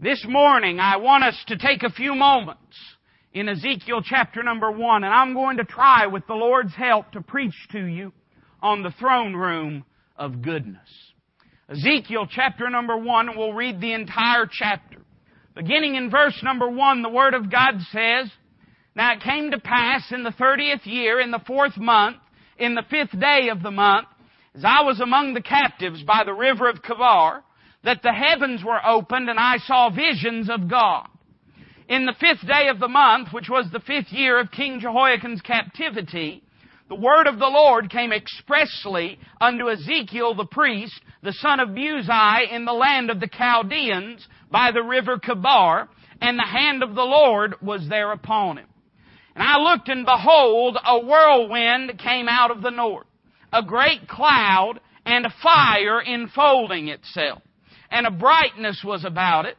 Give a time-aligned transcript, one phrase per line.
[0.00, 2.76] This morning, I want us to take a few moments
[3.32, 7.20] in Ezekiel chapter number one, and I'm going to try with the Lord's help to
[7.20, 8.12] preach to you
[8.62, 9.84] on the throne room
[10.14, 10.88] of goodness.
[11.68, 14.98] Ezekiel chapter number one, we'll read the entire chapter.
[15.56, 18.30] Beginning in verse number one, the Word of God says,
[18.94, 22.18] Now it came to pass in the thirtieth year, in the fourth month,
[22.56, 24.06] in the fifth day of the month,
[24.54, 27.42] as I was among the captives by the river of Chebar,
[27.84, 31.08] that the heavens were opened and I saw visions of God.
[31.88, 35.40] In the fifth day of the month, which was the fifth year of King Jehoiachin's
[35.40, 36.42] captivity,
[36.88, 42.52] the word of the Lord came expressly unto Ezekiel the priest, the son of Buzi,
[42.52, 45.88] in the land of the Chaldeans by the river Chebar,
[46.20, 48.66] and the hand of the Lord was there upon him.
[49.34, 53.06] And I looked and behold, a whirlwind came out of the north,
[53.52, 57.42] a great cloud and a fire enfolding itself
[57.90, 59.56] and a brightness was about it,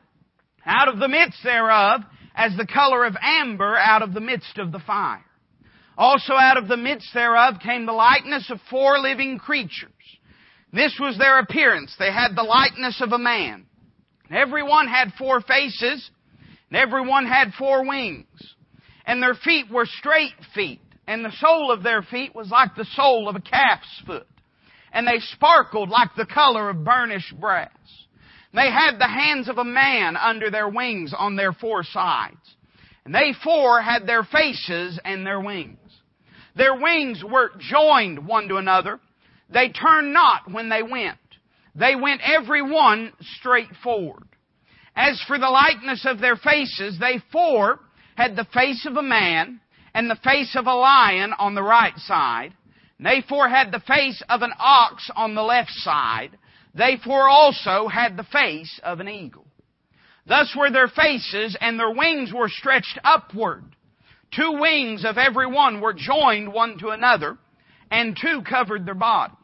[0.66, 2.02] out of the midst thereof,
[2.36, 5.26] as the color of amber out of the midst of the fire.
[5.98, 9.92] Also out of the midst thereof came the likeness of four living creatures.
[10.72, 11.94] This was their appearance.
[12.00, 13.66] They had the likeness of a man.
[14.32, 16.10] Every one had four faces,
[16.70, 18.56] and every one had four wings.
[19.06, 22.86] And their feet were straight feet, and the sole of their feet was like the
[22.96, 24.28] sole of a calf's foot.
[24.94, 27.70] And they sparkled like the color of burnished brass.
[28.54, 32.38] They had the hands of a man under their wings on their four sides.
[33.06, 35.78] And they four had their faces and their wings.
[36.56, 39.00] Their wings were joined one to another.
[39.50, 41.18] They turned not when they went.
[41.76, 44.28] They went every one straight forward.
[44.96, 47.80] As for the likeness of their faces, they four
[48.16, 49.62] had the face of a man
[49.94, 52.54] and the face of a lion on the right side.
[53.00, 56.38] They four had the face of an ox on the left side.
[56.74, 59.46] They four also had the face of an eagle.
[60.28, 63.64] Thus were their faces, and their wings were stretched upward.
[64.36, 67.38] Two wings of every one were joined one to another,
[67.90, 69.36] and two covered their bodies.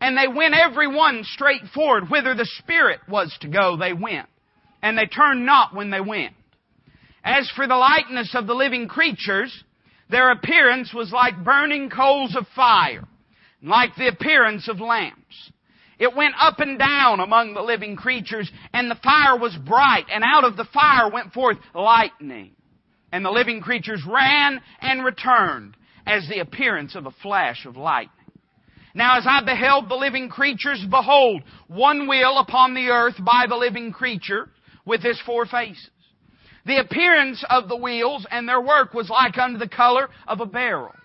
[0.00, 4.28] And they went every one straight forward, whither the Spirit was to go, they went.
[4.82, 6.34] And they turned not when they went.
[7.22, 9.62] As for the likeness of the living creatures,
[10.10, 13.04] their appearance was like burning coals of fire,
[13.62, 15.51] like the appearance of lamps.
[16.02, 20.24] It went up and down among the living creatures, and the fire was bright, and
[20.24, 22.56] out of the fire went forth lightning.
[23.12, 28.26] And the living creatures ran and returned as the appearance of a flash of lightning.
[28.96, 33.54] Now as I beheld the living creatures, behold, one wheel upon the earth by the
[33.54, 34.48] living creature
[34.84, 35.88] with his four faces.
[36.66, 40.46] The appearance of the wheels and their work was like unto the color of a
[40.46, 40.96] beryl.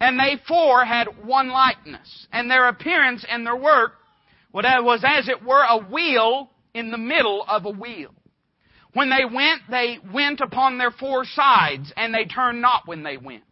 [0.00, 3.99] And they four had one likeness, and their appearance and their work
[4.52, 8.10] was as it were a wheel in the middle of a wheel.
[8.92, 13.16] When they went, they went upon their four sides, and they turned not when they
[13.16, 13.44] went.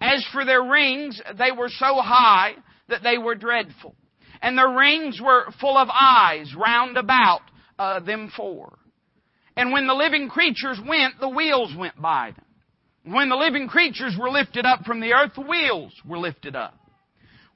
[0.00, 2.54] As for their rings, they were so high
[2.88, 3.94] that they were dreadful.
[4.42, 7.40] And their rings were full of eyes round about
[7.78, 8.78] uh, them four.
[9.56, 13.14] And when the living creatures went, the wheels went by them.
[13.14, 16.78] When the living creatures were lifted up from the earth, the wheels were lifted up.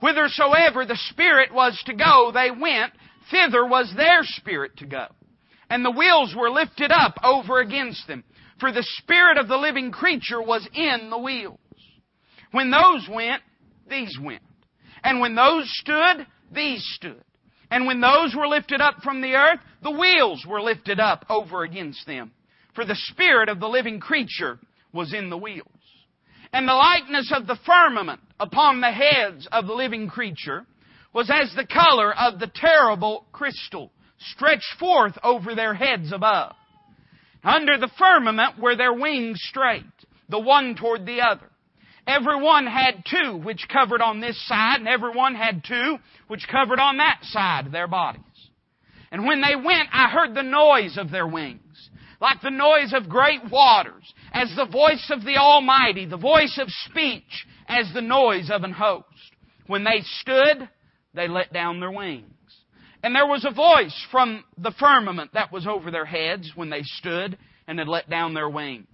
[0.01, 2.93] Whithersoever the Spirit was to go, they went.
[3.31, 5.07] Thither was their spirit to go.
[5.69, 8.25] And the wheels were lifted up over against them.
[8.59, 11.59] For the Spirit of the living creature was in the wheels.
[12.51, 13.43] When those went,
[13.89, 14.43] these went.
[15.05, 17.23] And when those stood, these stood.
[17.71, 21.63] And when those were lifted up from the earth, the wheels were lifted up over
[21.63, 22.33] against them.
[22.75, 24.59] For the Spirit of the living creature
[24.93, 25.67] was in the wheels.
[26.53, 30.67] And the likeness of the firmament upon the heads of the living creature
[31.13, 36.55] was as the color of the terrible crystal stretched forth over their heads above.
[37.45, 39.85] Under the firmament were their wings straight,
[40.29, 41.49] the one toward the other.
[42.07, 46.49] Every one had two which covered on this side, and every one had two which
[46.51, 48.23] covered on that side of their bodies.
[49.13, 51.91] And when they went, I heard the noise of their wings,
[52.21, 56.69] like the noise of great waters, as the voice of the Almighty, the voice of
[56.89, 59.07] speech, as the noise of an host.
[59.67, 60.69] When they stood,
[61.15, 62.27] they let down their wings.
[63.03, 66.83] And there was a voice from the firmament that was over their heads when they
[66.83, 68.87] stood and had let down their wings.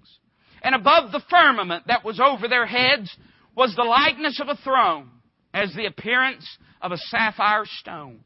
[0.63, 3.15] And above the firmament that was over their heads
[3.57, 5.09] was the likeness of a throne,
[5.55, 6.47] as the appearance
[6.83, 8.21] of a sapphire stone.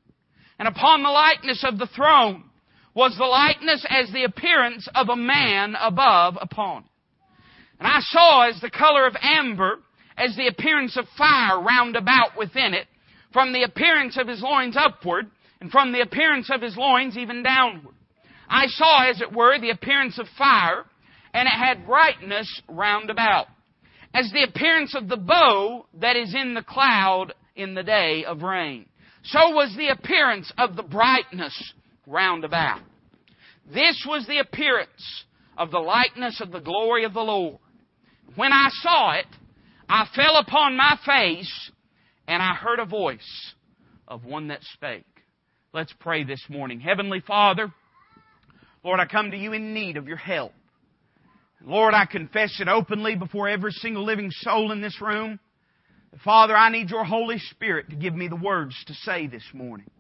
[0.58, 2.44] And upon the likeness of the throne
[2.94, 6.90] was the likeness as the appearance of a man above upon it.
[7.78, 9.78] And I saw as the color of amber,
[10.20, 12.86] as the appearance of fire round about within it,
[13.32, 15.30] from the appearance of his loins upward,
[15.60, 17.94] and from the appearance of his loins even downward.
[18.48, 20.84] I saw, as it were, the appearance of fire,
[21.32, 23.46] and it had brightness round about,
[24.12, 28.42] as the appearance of the bow that is in the cloud in the day of
[28.42, 28.86] rain.
[29.22, 31.72] So was the appearance of the brightness
[32.06, 32.80] round about.
[33.72, 35.24] This was the appearance
[35.56, 37.58] of the likeness of the glory of the Lord.
[38.34, 39.26] When I saw it,
[39.92, 41.70] I fell upon my face,
[42.28, 43.52] and I heard a voice
[44.06, 45.04] of one that spake.
[45.74, 46.78] Let's pray this morning.
[46.78, 47.72] Heavenly Father,
[48.84, 50.52] Lord, I come to you in need of your help.
[51.66, 55.40] Lord, I confess it openly before every single living soul in this room.
[56.22, 59.90] Father, I need your Holy Spirit to give me the words to say this morning.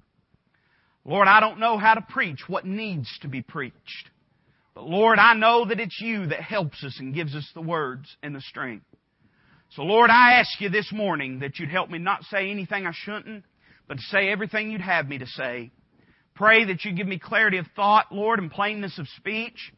[1.04, 4.10] Lord, I don't know how to preach what needs to be preached.
[4.72, 8.16] But Lord, I know that it's you that helps us and gives us the words
[8.22, 8.84] and the strength.
[9.70, 12.92] So Lord, I ask you this morning that you'd help me not say anything I
[12.92, 13.44] shouldn't,
[13.86, 15.70] but to say everything you'd have me to say.
[16.34, 19.72] Pray that you give me clarity of thought, Lord, and plainness of speech.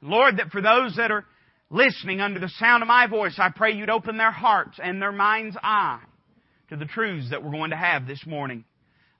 [0.00, 1.26] Lord, that for those that are
[1.68, 5.12] listening under the sound of my voice, I pray you'd open their hearts and their
[5.12, 6.00] mind's eye
[6.70, 8.64] to the truths that we're going to have this morning.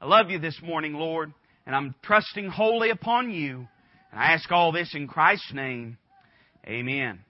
[0.00, 1.34] I love you this morning, Lord,
[1.66, 3.68] and I'm trusting wholly upon you.
[4.10, 5.98] And I ask all this in Christ's name.
[6.66, 7.20] Amen.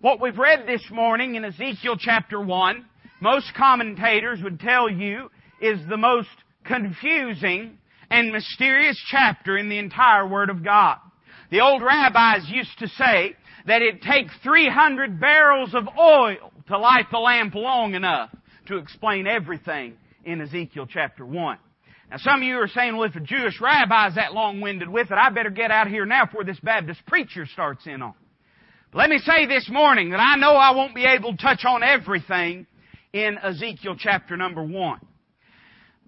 [0.00, 2.86] What we've read this morning in Ezekiel chapter 1,
[3.20, 5.28] most commentators would tell you
[5.60, 6.28] is the most
[6.64, 7.78] confusing
[8.08, 10.98] and mysterious chapter in the entire Word of God.
[11.50, 13.34] The old rabbis used to say
[13.66, 18.30] that it'd take 300 barrels of oil to light the lamp long enough
[18.68, 19.94] to explain everything
[20.24, 21.58] in Ezekiel chapter 1.
[22.12, 25.10] Now some of you are saying, well, if a Jewish rabbi is that long-winded with
[25.10, 28.14] it, I better get out of here now before this Baptist preacher starts in on.
[28.14, 28.27] But
[28.94, 31.82] let me say this morning that I know I won't be able to touch on
[31.82, 32.66] everything
[33.12, 35.00] in Ezekiel chapter number one.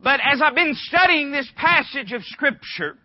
[0.02, 2.96] But as I've been studying this passage of scripture,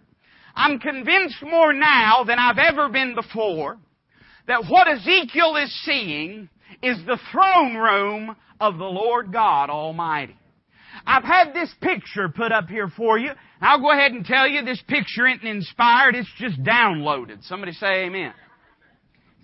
[0.56, 3.78] I'm convinced more now than I've ever been before
[4.48, 6.48] that what Ezekiel is seeing
[6.82, 10.38] is the throne room of the Lord God Almighty.
[11.06, 13.32] I've had this picture put up here for you.
[13.60, 17.44] I'll go ahead and tell you this picture isn't inspired, it's just downloaded.
[17.44, 18.34] Somebody say amen.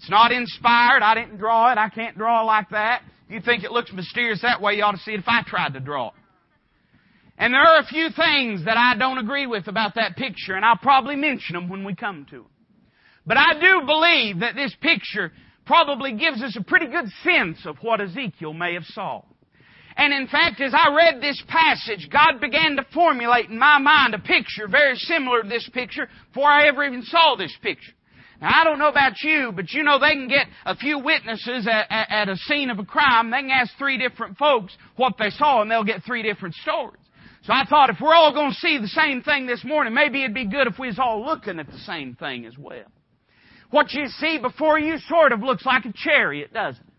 [0.02, 1.04] It's not inspired.
[1.04, 1.78] I didn't draw it.
[1.78, 3.04] I can't draw like that.
[3.30, 5.76] You think it looks mysterious that way, you ought to see it if I tried
[5.76, 6.14] to draw it.
[7.38, 10.66] And there are a few things that I don't agree with about that picture, and
[10.66, 12.50] I'll probably mention them when we come to them.
[13.28, 15.32] But I do believe that this picture
[15.68, 19.22] probably gives us a pretty good sense of what Ezekiel may have saw.
[19.96, 24.16] And in fact, as I read this passage, God began to formulate in my mind
[24.16, 27.94] a picture very similar to this picture before I ever even saw this picture.
[28.42, 31.68] Now, I don't know about you, but you know they can get a few witnesses
[31.68, 33.30] at, at, at a scene of a crime.
[33.30, 36.98] They can ask three different folks what they saw, and they'll get three different stories.
[37.44, 40.24] So I thought if we're all going to see the same thing this morning, maybe
[40.24, 42.86] it'd be good if we was all looking at the same thing as well.
[43.70, 46.91] What you see before you sort of looks like a chariot, doesn't it?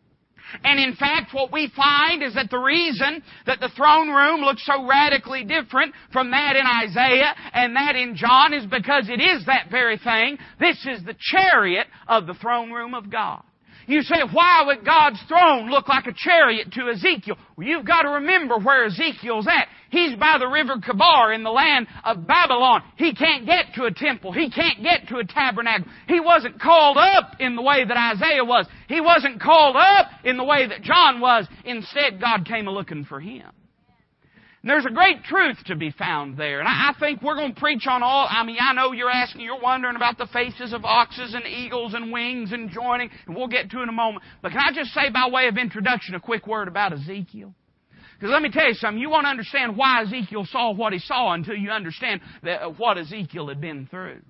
[0.65, 4.65] And in fact, what we find is that the reason that the throne room looks
[4.67, 9.47] so radically different from that in Isaiah and that in John is because it is
[9.47, 10.39] that very thing.
[10.59, 13.43] This is the chariot of the throne room of God.
[13.87, 17.37] You say, why would God's throne look like a chariot to Ezekiel?
[17.57, 19.69] Well, you've got to remember where Ezekiel's at.
[19.91, 22.83] He's by the river Chebar in the land of Babylon.
[22.97, 24.33] He can't get to a temple.
[24.33, 25.87] He can't get to a tabernacle.
[26.09, 28.67] He wasn't called up in the way that Isaiah was.
[28.89, 31.47] He wasn't called up in the way that John was.
[31.65, 33.51] Instead, God came a looking for him.
[34.63, 36.61] And there's a great truth to be found there.
[36.61, 39.41] And I, think we're going to preach on all, I mean, I know you're asking,
[39.41, 43.49] you're wondering about the faces of oxes and eagles and wings and joining, and we'll
[43.49, 44.25] get to it in a moment.
[44.41, 47.53] But can I just say by way of introduction a quick word about Ezekiel?
[48.15, 51.33] Because let me tell you something, you won't understand why Ezekiel saw what he saw
[51.33, 54.21] until you understand that, uh, what Ezekiel had been through.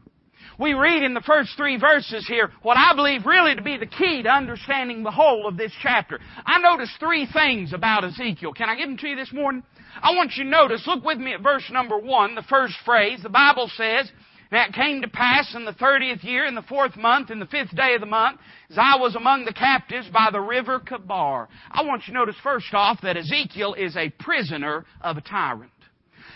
[0.59, 3.87] We read in the first three verses here what I believe really to be the
[3.87, 6.21] key to understanding the whole of this chapter.
[6.47, 8.55] I noticed three things about Ezekiel.
[8.55, 9.63] Can I give them to you this morning?
[10.01, 13.21] I want you to notice, look with me at verse number one, the first phrase.
[13.23, 14.11] The Bible says,
[14.51, 17.75] that came to pass in the thirtieth year, in the fourth month, in the fifth
[17.75, 18.39] day of the month,
[18.71, 21.49] as I was among the captives by the river Chebar.
[21.71, 25.71] I want you to notice first off that Ezekiel is a prisoner of a tyrant.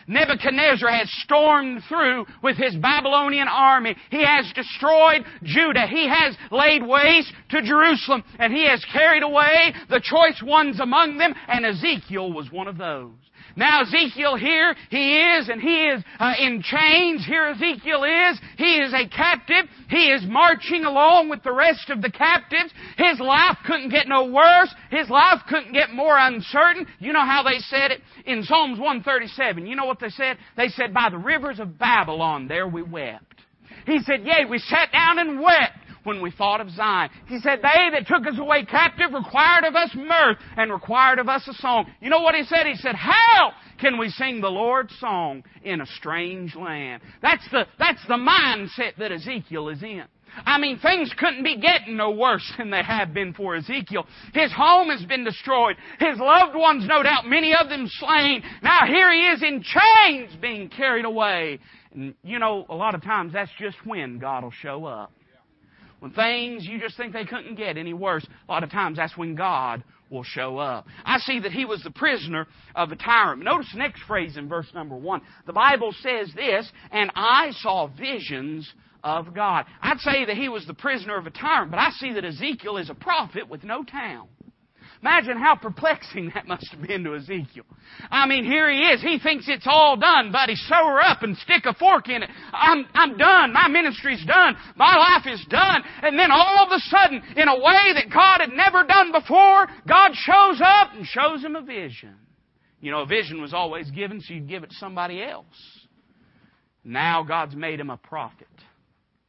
[0.09, 3.97] Nebuchadnezzar has stormed through with his Babylonian army.
[4.11, 5.87] He has destroyed Judah.
[5.87, 8.23] He has laid waste to Jerusalem.
[8.39, 11.35] And he has carried away the choice ones among them.
[11.49, 13.15] And Ezekiel was one of those.
[13.57, 17.25] Now Ezekiel here, he is, and he is uh, in chains.
[17.25, 18.39] Here Ezekiel is.
[18.59, 19.65] He is a captive.
[19.89, 22.73] He is marching along with the rest of the captives.
[22.99, 24.75] His life couldn't get no worse.
[24.91, 26.87] His life couldn't get more uncertain.
[26.99, 29.67] You know how they said it in Psalms 137.
[29.67, 30.37] You know what they said?
[30.57, 33.43] They said, by the rivers of Babylon there we wept.
[33.87, 35.76] He said, Yea, we sat down and wept
[36.07, 37.11] when we thought of Zion.
[37.27, 41.29] He said, They that took us away captive required of us mirth and required of
[41.29, 41.87] us a song.
[42.01, 42.67] You know what he said?
[42.67, 47.03] He said, How can we sing the Lord's song in a strange land?
[47.21, 50.05] That's the, that's the mindset that Ezekiel is in.
[50.45, 54.07] I mean, things couldn't be getting no worse than they have been for Ezekiel.
[54.35, 55.77] His home has been destroyed.
[55.99, 58.43] His loved ones, no doubt, many of them slain.
[58.63, 61.59] Now here he is in chains being carried away.
[61.95, 65.13] And you know, a lot of times that's just when God will show up.
[66.01, 69.17] When things you just think they couldn't get any worse, a lot of times that's
[69.17, 70.87] when God will show up.
[71.05, 73.43] I see that he was the prisoner of a tyrant.
[73.43, 75.21] Notice the next phrase in verse number one.
[75.47, 78.73] The Bible says this, and I saw visions
[79.03, 79.67] of God.
[79.81, 82.77] I'd say that he was the prisoner of a tyrant, but I see that Ezekiel
[82.77, 84.29] is a prophet with no town.
[85.07, 87.65] Imagine how perplexing that must have been to Ezekiel.
[88.11, 89.01] I mean, here he is.
[89.01, 90.57] He thinks it's all done, buddy.
[90.57, 92.31] Sew her up and stick a fork in it.
[92.53, 93.53] I'm, I'm done.
[93.53, 94.57] My ministry's done.
[94.75, 95.85] My life is done.
[96.03, 99.69] And then all of a sudden, in a way that God had never done before,
[99.87, 102.17] God shows up and shows him a vision.
[102.81, 105.47] You know, a vision was always given, so you'd give it to somebody else.
[106.83, 108.49] Now God's made him a prophet.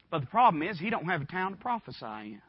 [0.10, 2.42] But the problem is, he don't have a town to prophesy in.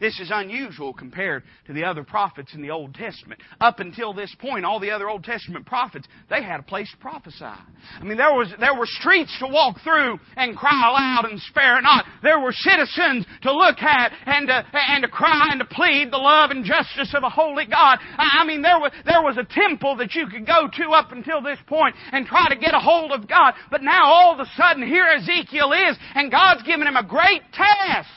[0.00, 3.40] This is unusual compared to the other prophets in the Old Testament.
[3.60, 6.96] Up until this point, all the other Old Testament prophets, they had a place to
[6.98, 7.44] prophesy.
[7.44, 11.80] I mean, there was, there were streets to walk through and cry aloud and spare
[11.82, 12.04] not.
[12.22, 16.18] There were citizens to look at and to, and to cry and to plead the
[16.18, 17.98] love and justice of a holy God.
[18.18, 21.42] I mean, there was, there was a temple that you could go to up until
[21.42, 23.54] this point and try to get a hold of God.
[23.70, 27.42] But now all of a sudden, here Ezekiel is, and God's given him a great
[27.52, 28.08] task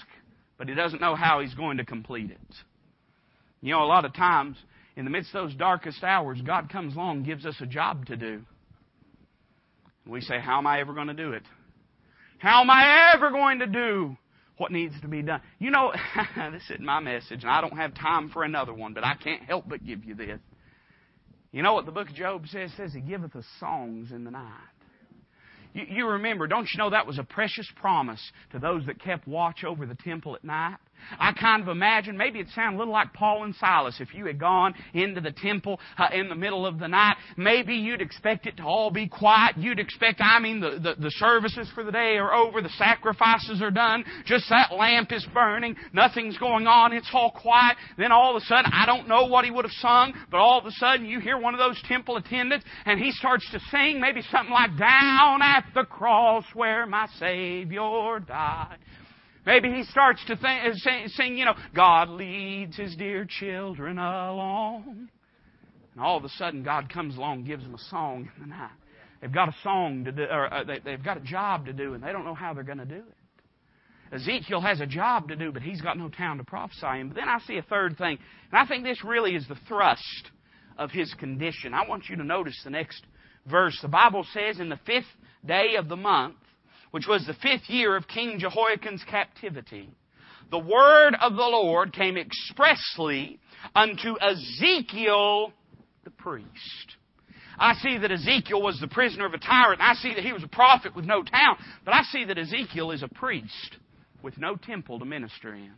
[0.57, 2.55] but he doesn't know how he's going to complete it.
[3.61, 4.57] You know, a lot of times,
[4.95, 8.05] in the midst of those darkest hours, God comes along and gives us a job
[8.07, 8.41] to do.
[10.07, 11.43] We say, How am I ever going to do it?
[12.37, 14.17] How am I ever going to do
[14.57, 15.41] what needs to be done?
[15.57, 15.91] You know,
[16.51, 19.43] this isn't my message, and I don't have time for another one, but I can't
[19.43, 20.39] help but give you this.
[21.51, 22.71] You know what the book of Job says?
[22.71, 24.74] It says, He giveth us songs in the night.
[25.75, 28.21] You, you remember, don't you know that was a precious promise
[28.53, 30.77] to those that kept watch over the temple at night?
[31.19, 33.97] I kind of imagine maybe it sounded a little like Paul and Silas.
[33.99, 37.75] If you had gone into the temple uh, in the middle of the night, maybe
[37.75, 39.57] you'd expect it to all be quiet.
[39.57, 43.61] You'd expect, I mean, the, the, the services for the day are over, the sacrifices
[43.61, 47.77] are done, just that lamp is burning, nothing's going on, it's all quiet.
[47.97, 50.59] Then all of a sudden, I don't know what he would have sung, but all
[50.59, 53.99] of a sudden you hear one of those temple attendants and he starts to sing
[53.99, 58.77] maybe something like, Down at the cross where my Savior died.
[59.45, 65.09] Maybe he starts to think, uh, sing, you know, God leads his dear children along.
[65.93, 68.47] And all of a sudden, God comes along and gives them a song in the
[68.47, 68.71] night.
[69.21, 71.93] They've got a song to do, or uh, they, they've got a job to do,
[71.93, 74.13] and they don't know how they're going to do it.
[74.15, 77.09] Ezekiel has a job to do, but he's got no town to prophesy in.
[77.09, 78.17] But then I see a third thing,
[78.51, 80.31] and I think this really is the thrust
[80.77, 81.73] of his condition.
[81.73, 83.03] I want you to notice the next
[83.45, 83.77] verse.
[83.81, 85.05] The Bible says, In the fifth
[85.45, 86.35] day of the month,
[86.95, 89.89] which was the fifth year of King Jehoiachin's captivity,
[90.49, 93.37] the word of the Lord came expressly
[93.75, 95.51] unto Ezekiel
[96.05, 96.95] the priest.
[97.59, 99.81] I see that Ezekiel was the prisoner of a tyrant.
[99.81, 101.57] I see that he was a prophet with no town.
[101.83, 103.75] But I see that Ezekiel is a priest
[104.23, 105.73] with no temple to minister in.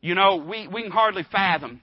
[0.00, 1.80] You know, we, we can hardly fathom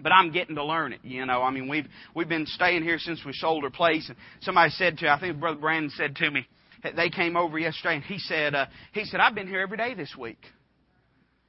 [0.00, 1.00] but I'm getting to learn it.
[1.02, 4.16] You know, I mean, we've we've been staying here since we sold our place, and
[4.42, 6.46] somebody said to, I think Brother Brandon said to me,
[6.82, 9.94] they came over yesterday and he said, uh, he said, I've been here every day
[9.94, 10.40] this week.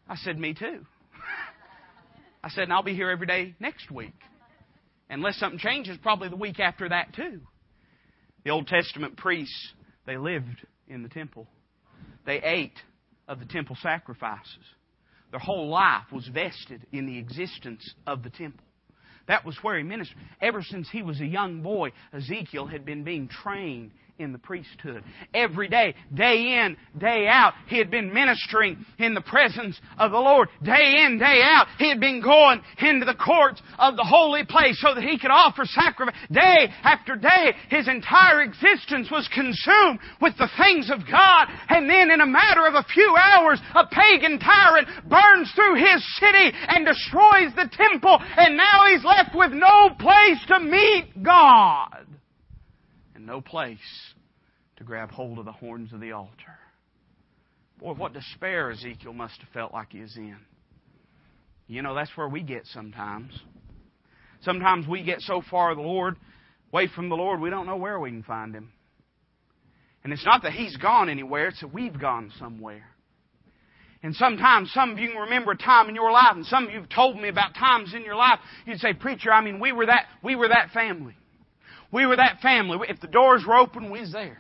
[0.08, 0.86] I said, me too.
[2.44, 4.14] I said, and I'll be here every day next week.
[5.10, 7.42] Unless something changes, probably the week after that too.
[8.44, 9.74] The Old Testament priests,
[10.06, 11.48] they lived in the temple.
[12.26, 12.78] They ate
[13.28, 14.64] of the temple sacrifices.
[15.32, 18.66] Their whole life was vested in the existence of the temple.
[19.28, 20.18] That was where he ministered.
[20.42, 25.04] Ever since he was a young boy, Ezekiel had been being trained in the priesthood.
[25.34, 30.20] Every day, day in, day out, he had been ministering in the presence of the
[30.20, 30.50] Lord.
[30.62, 34.80] Day in, day out, he had been going into the courts of the holy place
[34.82, 36.16] so that he could offer sacrifice.
[36.30, 41.48] Day after day, his entire existence was consumed with the things of God.
[41.70, 46.04] And then in a matter of a few hours, a pagan tyrant burns through his
[46.20, 48.20] city and destroys the temple.
[48.38, 52.06] And now he's left with no place to meet God
[53.16, 53.80] and no place
[54.80, 56.58] to grab hold of the horns of the altar.
[57.80, 60.38] Boy, what despair Ezekiel must have felt like he was in.
[61.68, 63.32] You know, that's where we get sometimes.
[64.42, 66.16] Sometimes we get so far the Lord,
[66.72, 68.72] away from the Lord, we don't know where we can find Him.
[70.04, 72.86] And it's not that he's gone anywhere, it's that we've gone somewhere.
[74.02, 76.72] And sometimes, some of you can remember a time in your life, and some of
[76.72, 79.74] you have told me about times in your life, you'd say, Preacher, I mean, we
[79.74, 81.18] were that, we were that family.
[81.92, 82.78] We were that family.
[82.88, 84.38] If the doors were open, we was there.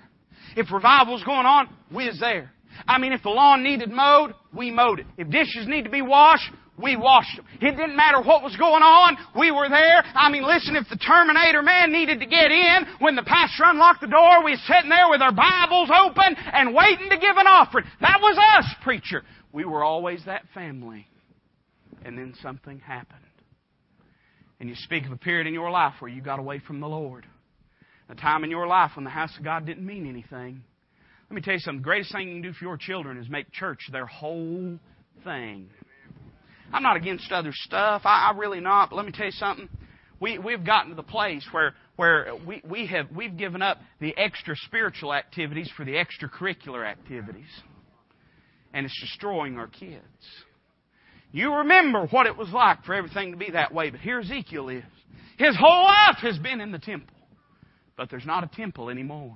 [0.55, 2.51] If revival was going on, we was there.
[2.87, 5.05] I mean, if the lawn needed mowed, we mowed it.
[5.17, 6.49] If dishes need to be washed,
[6.81, 7.45] we washed them.
[7.61, 9.17] It didn't matter what was going on.
[9.37, 10.03] We were there.
[10.15, 14.01] I mean, listen, if the Terminator man needed to get in, when the pastor unlocked
[14.01, 17.47] the door, we was sitting there with our Bibles open and waiting to give an
[17.47, 17.85] offering.
[17.99, 19.23] That was us, preacher.
[19.51, 21.07] We were always that family.
[22.05, 23.19] And then something happened.
[24.59, 26.87] And you speak of a period in your life where you got away from the
[26.87, 27.25] Lord.
[28.09, 30.63] A time in your life when the house of God didn't mean anything.
[31.29, 31.81] Let me tell you something.
[31.81, 34.79] The greatest thing you can do for your children is make church their whole
[35.23, 35.69] thing.
[36.73, 38.01] I'm not against other stuff.
[38.05, 38.89] I, I really not.
[38.89, 39.69] But let me tell you something.
[40.19, 44.17] We we've gotten to the place where where we, we have we've given up the
[44.17, 47.47] extra spiritual activities for the extracurricular activities.
[48.73, 50.03] And it's destroying our kids.
[51.31, 54.69] You remember what it was like for everything to be that way, but here Ezekiel
[54.69, 54.83] is.
[55.37, 57.15] His whole life has been in the temple.
[57.99, 59.35] But there's not a temple anymore.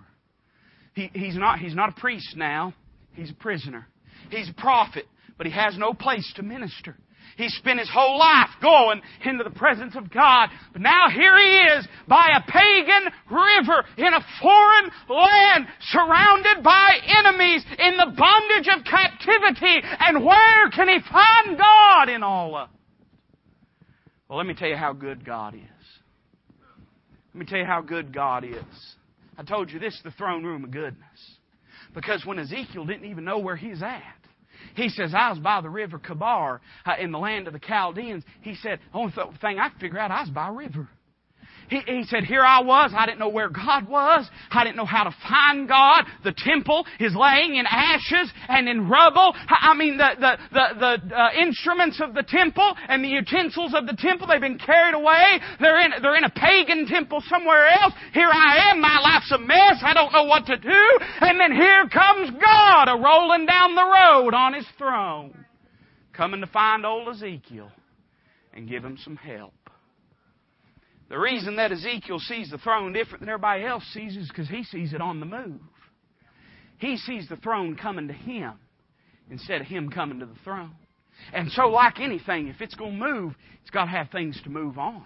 [0.96, 2.74] He, he's, not, he's not a priest now.
[3.12, 3.90] He's a prisoner.
[4.30, 5.04] He's a prophet,
[5.38, 6.96] but he has no place to minister.
[7.36, 10.48] He spent his whole life going into the presence of God.
[10.72, 16.96] But now here he is by a pagan river in a foreign land surrounded by
[17.20, 19.82] enemies in the bondage of captivity.
[20.00, 22.70] And where can he find God in all of?
[24.30, 26.03] Well, let me tell you how good God is.
[27.34, 28.96] Let me tell you how good God is.
[29.38, 31.38] I told you this is the throne room of goodness.
[31.96, 34.02] Because when Ezekiel didn't even know where he's at,
[34.76, 38.24] he says, I was by the river Chebar uh, in the land of the Chaldeans.
[38.42, 40.88] He said, only thing I could figure out, I was by a river.
[41.74, 42.92] He, he said, Here I was.
[42.96, 44.30] I didn't know where God was.
[44.52, 46.06] I didn't know how to find God.
[46.24, 49.34] The temple is laying in ashes and in rubble.
[49.50, 53.88] I mean, the, the, the, the uh, instruments of the temple and the utensils of
[53.88, 55.40] the temple, they've been carried away.
[55.60, 57.94] They're in, they're in a pagan temple somewhere else.
[58.14, 58.80] Here I am.
[58.80, 59.82] My life's a mess.
[59.82, 61.00] I don't know what to do.
[61.22, 65.46] And then here comes God a rolling down the road on his throne,
[66.14, 67.72] coming to find old Ezekiel
[68.54, 69.54] and give him some help.
[71.14, 74.64] The reason that Ezekiel sees the throne different than everybody else sees is because he
[74.64, 75.62] sees it on the move.
[76.80, 78.54] He sees the throne coming to him
[79.30, 80.72] instead of him coming to the throne.
[81.32, 84.50] And so, like anything, if it's going to move, it's got to have things to
[84.50, 85.06] move on.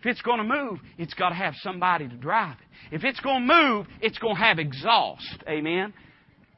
[0.00, 2.94] If it's going to move, it's got to have somebody to drive it.
[2.94, 5.42] If it's going to move, it's going to have exhaust.
[5.48, 5.94] Amen?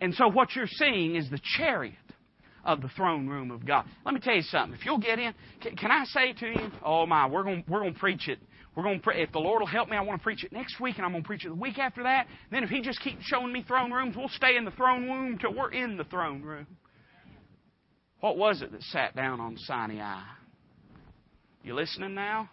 [0.01, 1.95] And so, what you're seeing is the chariot
[2.65, 3.85] of the throne room of God.
[4.05, 4.77] Let me tell you something.
[4.77, 7.95] If you'll get in, can, I say to you, oh my, we're going, we're going
[7.95, 8.41] to preach it
[8.79, 9.21] we're going to pray.
[9.21, 11.11] If the Lord will help me, I want to preach it next week, and I'm
[11.11, 12.29] going to preach it the week after that.
[12.53, 15.37] Then, if He just keeps showing me throne rooms, we'll stay in the throne room
[15.37, 16.69] till we're in the throne room.
[18.21, 20.23] What was it that sat down on Sinai?
[21.65, 22.51] You listening now?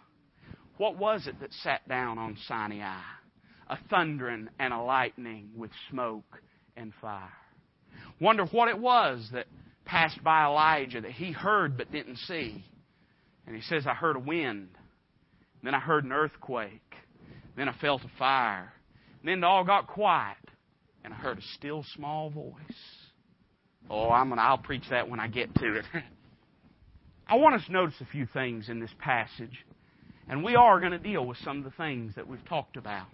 [0.78, 3.02] What was it that sat down on Sinai?
[3.68, 6.42] A thundering and a lightning with smoke
[6.76, 7.32] and fire.
[8.20, 9.46] Wonder what it was that
[9.84, 12.64] passed by Elijah that he heard but didn't see.
[13.46, 14.70] And he says, I heard a wind
[15.66, 16.94] then I heard an earthquake.
[17.56, 18.72] Then I felt a fire.
[19.24, 20.36] Then it all got quiet.
[21.04, 22.54] And I heard a still small voice.
[23.88, 25.84] Oh, I'm gonna, I'll preach that when I get to it.
[27.28, 29.64] I want us to notice a few things in this passage.
[30.28, 33.06] And we are going to deal with some of the things that we've talked about.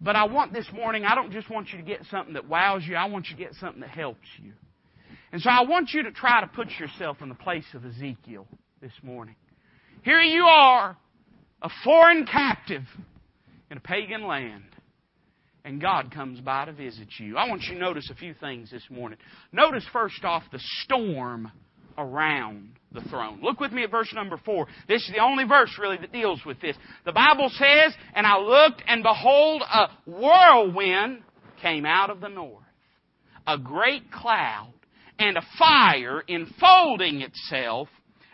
[0.00, 2.82] But I want this morning, I don't just want you to get something that wows
[2.86, 4.52] you, I want you to get something that helps you.
[5.32, 8.46] And so I want you to try to put yourself in the place of Ezekiel
[8.80, 9.36] this morning.
[10.02, 10.96] Here you are,
[11.64, 12.82] a foreign captive
[13.70, 14.64] in a pagan land.
[15.64, 17.38] And God comes by to visit you.
[17.38, 19.18] I want you to notice a few things this morning.
[19.50, 21.50] Notice first off the storm
[21.96, 23.40] around the throne.
[23.42, 24.66] Look with me at verse number four.
[24.88, 26.76] This is the only verse really that deals with this.
[27.06, 31.22] The Bible says, And I looked, and behold, a whirlwind
[31.62, 32.62] came out of the north,
[33.46, 34.74] a great cloud,
[35.18, 37.88] and a fire enfolding itself,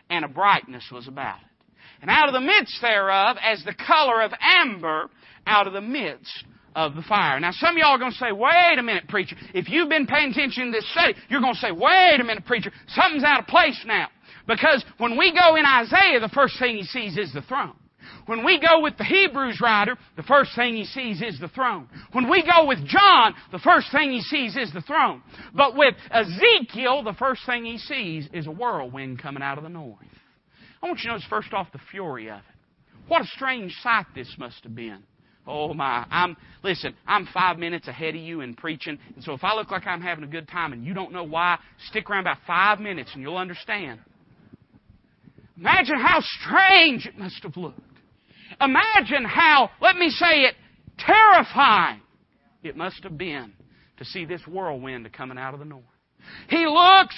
[0.09, 1.50] and a brightness was about it
[2.01, 5.11] and out of the midst thereof as the color of amber
[5.47, 7.41] out of the midst of the fire.
[7.41, 9.37] Now, some of y'all are going to say, wait a minute, preacher.
[9.55, 12.47] If you've been paying attention to this study, you're going to say, wait a minute,
[12.47, 12.71] preacher.
[12.89, 14.09] Something's out of place now.
[14.47, 17.75] Because when we go in Isaiah, the first thing he sees is the throne.
[18.27, 21.89] When we go with the Hebrews writer, the first thing he sees is the throne.
[22.13, 25.23] When we go with John, the first thing he sees is the throne.
[25.55, 29.71] But with Ezekiel, the first thing he sees is a whirlwind coming out of the
[29.71, 29.99] north.
[30.83, 32.45] I want you to notice first off the fury of it.
[33.09, 35.03] What a strange sight this must have been.
[35.47, 36.07] Oh my.
[36.11, 39.71] I'm listen, I'm five minutes ahead of you in preaching, and so if I look
[39.71, 42.79] like I'm having a good time and you don't know why, stick around about five
[42.79, 44.01] minutes and you'll understand.
[45.57, 47.81] Imagine how strange it must have looked.
[48.61, 50.55] Imagine how, let me say it,
[50.99, 52.01] terrifying
[52.62, 53.53] it must have been
[53.99, 55.85] to see this whirlwind coming out of the north.
[56.49, 57.14] He looks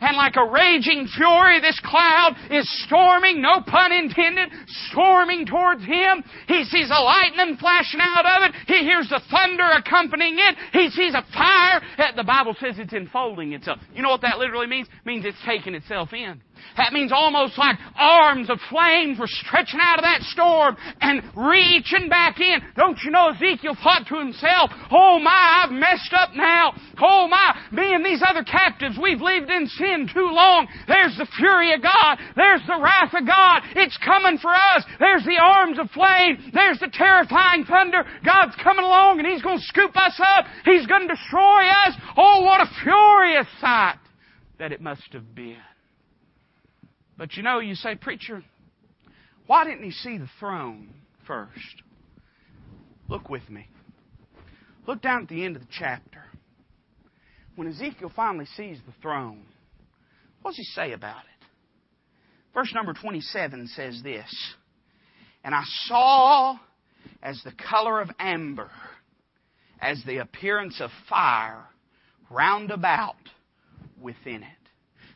[0.00, 4.50] and like a raging fury, this cloud is storming, no pun intended,
[4.90, 6.22] storming towards him.
[6.48, 8.54] He sees a lightning flashing out of it.
[8.66, 10.56] He hears the thunder accompanying it.
[10.72, 11.80] He sees a fire.
[11.98, 13.78] Eh, the Bible says it's enfolding itself.
[13.94, 14.88] You know what that literally means?
[14.88, 16.40] It means it's taking itself in.
[16.76, 22.08] That means almost like arms of flames were stretching out of that storm and reaching
[22.08, 22.58] back in.
[22.76, 26.74] Don't you know Ezekiel thought to himself, Oh my, I've messed up now.
[27.00, 30.66] Oh my, me and these other captives, we've lived in sin too long.
[30.88, 32.18] There's the fury of God.
[32.36, 33.62] There's the wrath of God.
[33.76, 34.84] It's coming for us.
[34.98, 36.50] There's the arms of flame.
[36.52, 38.04] There's the terrifying thunder.
[38.24, 40.46] God's coming along and He's going to scoop us up.
[40.64, 41.94] He's going to destroy us.
[42.16, 43.98] Oh, what a furious sight
[44.58, 45.56] that it must have been.
[47.16, 48.42] But you know, you say, Preacher,
[49.46, 50.90] why didn't he see the throne
[51.26, 51.82] first?
[53.08, 53.68] Look with me.
[54.86, 56.22] Look down at the end of the chapter.
[57.56, 59.44] When Ezekiel finally sees the throne,
[60.42, 61.46] what does he say about it?
[62.52, 64.54] Verse number 27 says this
[65.44, 66.56] And I saw
[67.22, 68.70] as the color of amber,
[69.80, 71.64] as the appearance of fire
[72.30, 73.16] round about
[74.00, 74.63] within it.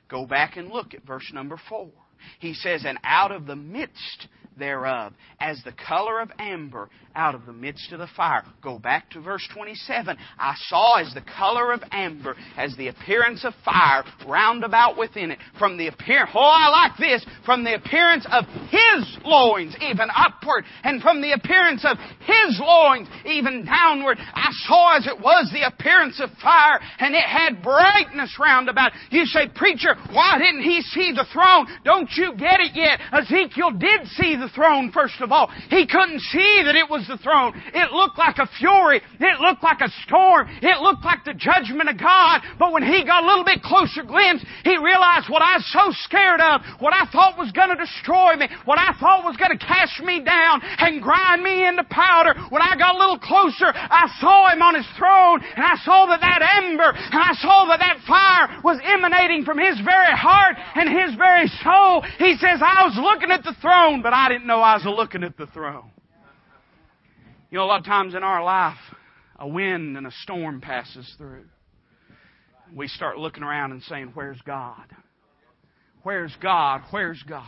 [0.08, 1.90] Go back and look at verse number 4.
[2.38, 7.46] He says, And out of the midst thereof, as the color of amber out of
[7.46, 8.44] the midst of the fire.
[8.62, 10.16] Go back to verse 27.
[10.38, 15.32] I saw as the color of amber, as the appearance of fire round about within
[15.32, 15.38] it.
[15.58, 20.64] From the appearance, oh, I like this, from the appearance of his loins, even upward,
[20.84, 24.18] and from the appearance of his loins, even downward.
[24.18, 28.92] I saw as it was the appearance of fire, and it had brightness round about.
[29.10, 31.66] You say, preacher, why didn't he see the throne?
[31.84, 33.00] Don't you get it yet?
[33.12, 35.50] Ezekiel did see the throne, first of all.
[35.70, 37.52] He couldn't see that it was the throne.
[37.74, 39.00] It looked like a fury.
[39.20, 40.48] It looked like a storm.
[40.62, 42.42] It looked like the judgment of God.
[42.58, 45.90] But when he got a little bit closer glimpse, he realized what I was so
[46.06, 49.52] scared of, what I thought was going to destroy me, what I thought was going
[49.52, 52.38] to cast me down and grind me into powder.
[52.50, 56.06] When I got a little closer, I saw him on his throne and I saw
[56.06, 60.54] that that ember and I saw that that fire was emanating from his very heart
[60.74, 62.06] and his very soul.
[62.18, 65.24] He says, I was looking at the throne, but I didn't know I was looking
[65.24, 65.90] at the throne.
[67.50, 68.78] You know, a lot of times in our life,
[69.38, 71.44] a wind and a storm passes through.
[72.74, 74.84] We start looking around and saying, Where's God?
[76.02, 76.82] Where's God?
[76.90, 77.44] Where's God?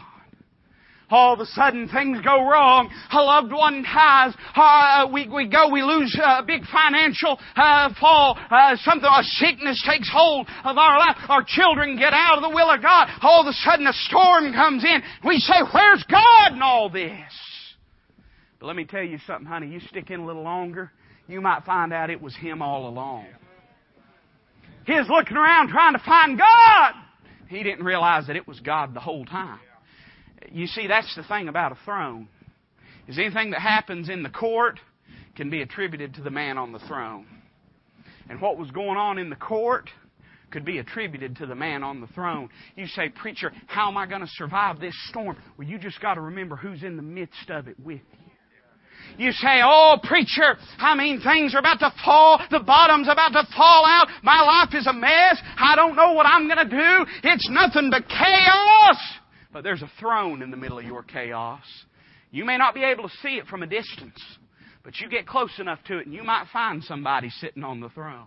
[1.11, 2.91] All of a sudden things go wrong.
[3.11, 4.35] A loved one dies.
[4.55, 8.39] Uh, we, we go, we lose a big financial uh, fall.
[8.51, 11.17] Uh, something, a sickness takes hold of our life.
[11.29, 13.09] Our children get out of the will of God.
[13.23, 15.03] All of a sudden a storm comes in.
[15.27, 17.33] We say, where's God in all this?
[18.61, 19.69] But let me tell you something, honey.
[19.69, 20.93] You stick in a little longer,
[21.29, 23.27] you might find out it was Him all along.
[24.87, 26.95] He looking around trying to find God.
[27.49, 29.61] He didn't realize that it was God the whole time.
[30.51, 32.29] You see, that's the thing about a throne.
[33.09, 34.79] Is anything that happens in the court
[35.37, 37.27] can be attributed to the man on the throne.
[38.29, 39.91] And what was going on in the court
[40.51, 42.49] could be attributed to the man on the throne.
[42.77, 45.37] You say, Preacher, how am I going to survive this storm?
[45.57, 48.21] Well, you just got to remember who's in the midst of it with you.
[49.19, 52.41] You say, oh, preacher, I mean, things are about to fall.
[52.51, 54.07] The bottom's about to fall out.
[54.23, 55.41] My life is a mess.
[55.59, 57.07] I don't know what I'm going to do.
[57.25, 58.97] It's nothing but chaos.
[59.53, 61.65] But there's a throne in the middle of your chaos.
[62.31, 64.21] You may not be able to see it from a distance,
[64.85, 67.89] but you get close enough to it and you might find somebody sitting on the
[67.89, 68.27] throne.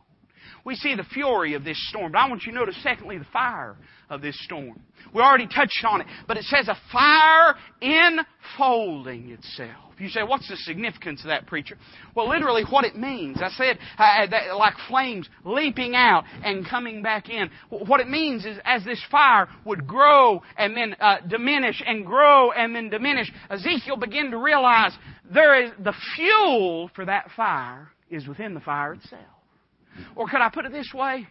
[0.65, 3.27] We see the fury of this storm, but I want you to notice, secondly, the
[3.31, 3.75] fire
[4.09, 4.81] of this storm.
[5.13, 9.93] We already touched on it, but it says a fire enfolding itself.
[9.99, 11.77] You say, what's the significance of that, preacher?
[12.15, 17.01] Well, literally, what it means, I said, uh, that, like flames leaping out and coming
[17.01, 17.49] back in.
[17.69, 22.51] What it means is, as this fire would grow and then uh, diminish and grow
[22.51, 24.91] and then diminish, Ezekiel began to realize
[25.31, 29.21] there is the fuel for that fire is within the fire itself.
[30.15, 31.27] Or could I put it this way?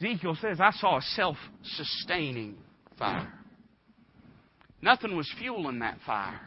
[0.00, 2.56] Ezekiel says, I saw a self sustaining
[2.98, 3.32] fire.
[4.82, 6.40] Nothing was fueling that fire.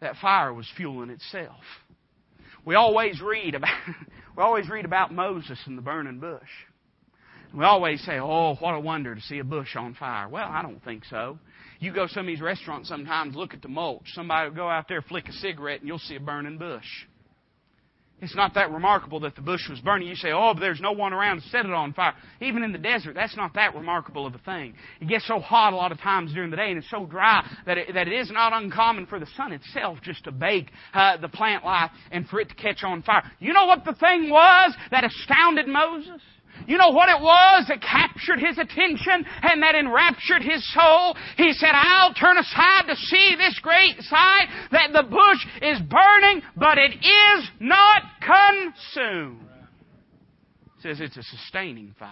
[0.00, 1.62] That fire was fueling itself.
[2.64, 3.70] We always read about
[4.36, 6.40] we always read about Moses and the burning bush.
[7.54, 10.62] We always say, "Oh, what a wonder to see a bush on fire." Well, I
[10.62, 11.38] don't think so.
[11.78, 14.06] You go to some of these restaurants sometimes, look at the mulch.
[14.14, 16.86] Somebody will go out there, flick a cigarette, and you'll see a burning bush.
[18.20, 20.08] It's not that remarkable that the bush was burning.
[20.08, 22.14] You say, oh, but there's no one around to set it on fire.
[22.40, 24.74] Even in the desert, that's not that remarkable of a thing.
[25.00, 27.44] It gets so hot a lot of times during the day and it's so dry
[27.66, 31.16] that it, that it is not uncommon for the sun itself just to bake uh,
[31.18, 33.30] the plant life and for it to catch on fire.
[33.40, 36.22] You know what the thing was that astounded Moses?
[36.66, 41.16] You know what it was that captured his attention and that enraptured his soul?
[41.36, 46.42] He said, I'll turn aside to see this great sight that the bush is burning,
[46.56, 49.40] but it is not consumed.
[50.80, 52.10] says it's a sustaining fire.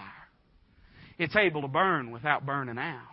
[1.17, 3.07] It's able to burn without burning out.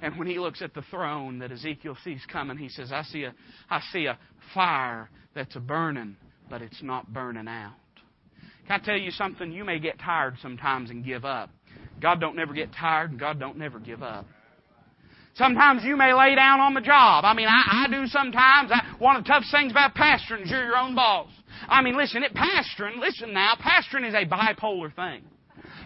[0.00, 3.24] And when he looks at the throne that Ezekiel sees coming, he says, I see
[3.24, 3.34] a,
[3.68, 4.18] I see a
[4.54, 6.16] fire that's a burning,
[6.48, 7.74] but it's not burning out.
[8.68, 9.50] Can I tell you something?
[9.50, 11.48] You may get tired sometimes and give up.
[12.02, 14.26] God don't never get tired and God don't never give up.
[15.36, 17.24] Sometimes you may lay down on the job.
[17.24, 18.70] I mean, I, I do sometimes.
[18.70, 21.30] I, one of the toughest things about pastoring is you're your own boss.
[21.66, 25.22] I mean, listen, it pastoring, listen now, pastoring is a bipolar thing.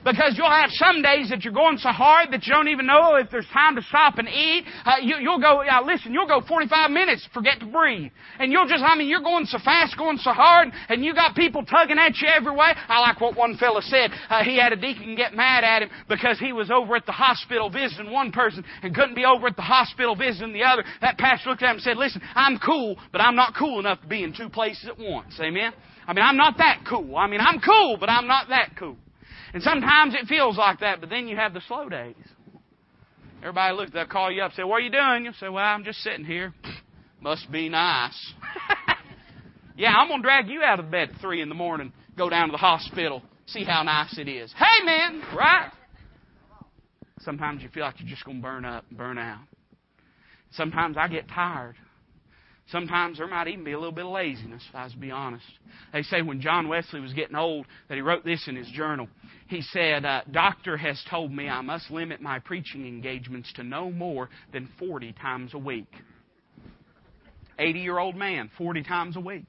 [0.04, 3.14] Because you'll have some days that you're going so hard that you don't even know
[3.16, 4.64] if there's time to stop and eat.
[4.84, 8.10] Uh, you, will go, uh, listen, you'll go 45 minutes, forget to breathe.
[8.38, 11.36] And you'll just, I mean, you're going so fast, going so hard, and you got
[11.36, 12.72] people tugging at you every way.
[12.88, 14.10] I like what one fella said.
[14.28, 17.12] Uh, he had a deacon get mad at him because he was over at the
[17.12, 20.84] hospital visiting one person and couldn't be over at the hospital visiting the other.
[21.00, 24.00] That pastor looked at him and said, listen, I'm cool, but I'm not cool enough
[24.00, 25.38] to be in two places at once.
[25.40, 25.72] Amen?
[26.06, 27.16] I mean, I'm not that cool.
[27.16, 28.96] I mean, I'm cool, but I'm not that cool.
[29.54, 32.14] And sometimes it feels like that, but then you have the slow days.
[33.40, 35.24] Everybody look, they'll call you up, say, What are you doing?
[35.24, 36.54] You'll say, Well, I'm just sitting here.
[37.20, 38.32] Must be nice.
[39.76, 42.48] yeah, I'm gonna drag you out of bed at three in the morning, go down
[42.48, 44.52] to the hospital, see how nice it is.
[44.56, 45.70] Hey man, right?
[47.20, 49.42] Sometimes you feel like you're just gonna burn up, burn out.
[50.52, 51.76] Sometimes I get tired.
[52.68, 55.11] Sometimes there might even be a little bit of laziness, if I was to be
[55.11, 55.44] honest.
[55.92, 59.09] They say when John Wesley was getting old that he wrote this in his journal.
[59.48, 63.90] He said, uh, Doctor has told me I must limit my preaching engagements to no
[63.90, 65.92] more than 40 times a week.
[67.59, 69.44] 80 year old man, 40 times a week.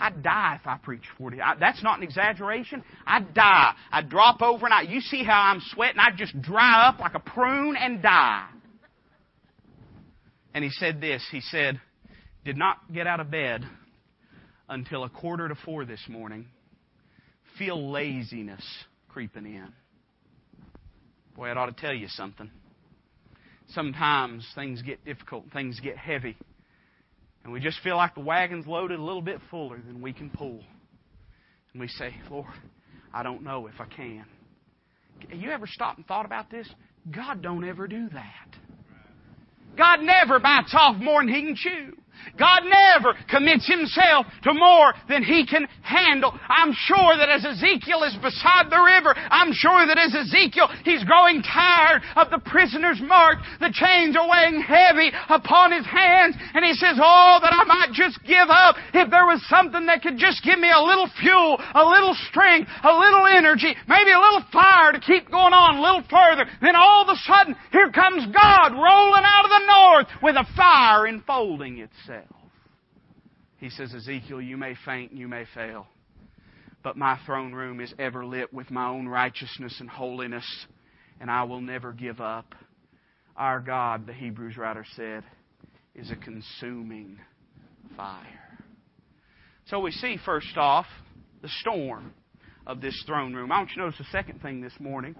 [0.00, 1.40] I'd die if I preached 40.
[1.40, 2.82] I, that's not an exaggeration.
[3.06, 3.74] I'd die.
[3.90, 5.98] I'd drop over and I, you see how I'm sweating?
[5.98, 8.46] I'd just dry up like a prune and die.
[10.54, 11.26] And he said this.
[11.30, 11.80] He said,
[12.46, 13.64] did not get out of bed
[14.68, 16.46] until a quarter to four this morning.
[17.58, 18.64] Feel laziness
[19.08, 19.72] creeping in.
[21.34, 22.48] Boy, it ought to tell you something.
[23.70, 26.36] Sometimes things get difficult, things get heavy,
[27.42, 30.30] and we just feel like the wagon's loaded a little bit fuller than we can
[30.30, 30.60] pull.
[31.72, 32.46] And we say, Lord,
[33.12, 34.24] I don't know if I can.
[35.32, 36.68] You ever stopped and thought about this?
[37.10, 38.56] God don't ever do that.
[39.76, 41.96] God never bites off more than he can chew.
[42.38, 46.32] God never commits himself to more than he can handle.
[46.48, 51.04] I'm sure that as Ezekiel is beside the river, I'm sure that as Ezekiel, he's
[51.04, 53.38] growing tired of the prisoner's mark.
[53.60, 57.92] The chains are weighing heavy upon his hands, and he says, Oh, that I might
[57.92, 58.76] just give up.
[58.92, 62.70] If there was something that could just give me a little fuel, a little strength,
[62.84, 66.76] a little energy, maybe a little fire to keep going on a little further, then
[66.76, 71.06] all of a sudden, here comes God rolling out of the north with a fire
[71.06, 72.05] enfolding itself.
[73.58, 75.86] He says, Ezekiel, you may faint and you may fail,
[76.82, 80.44] but my throne room is ever lit with my own righteousness and holiness,
[81.20, 82.54] and I will never give up.
[83.36, 85.24] Our God, the Hebrews writer said,
[85.94, 87.18] is a consuming
[87.96, 88.58] fire.
[89.66, 90.86] So we see, first off,
[91.42, 92.12] the storm
[92.66, 93.50] of this throne room.
[93.50, 95.16] I want you to notice the second thing this morning.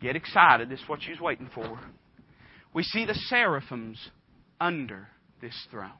[0.00, 0.68] Get excited.
[0.68, 1.78] This is what you're waiting for.
[2.74, 3.98] We see the seraphims
[4.60, 5.08] under
[5.40, 5.92] this throne.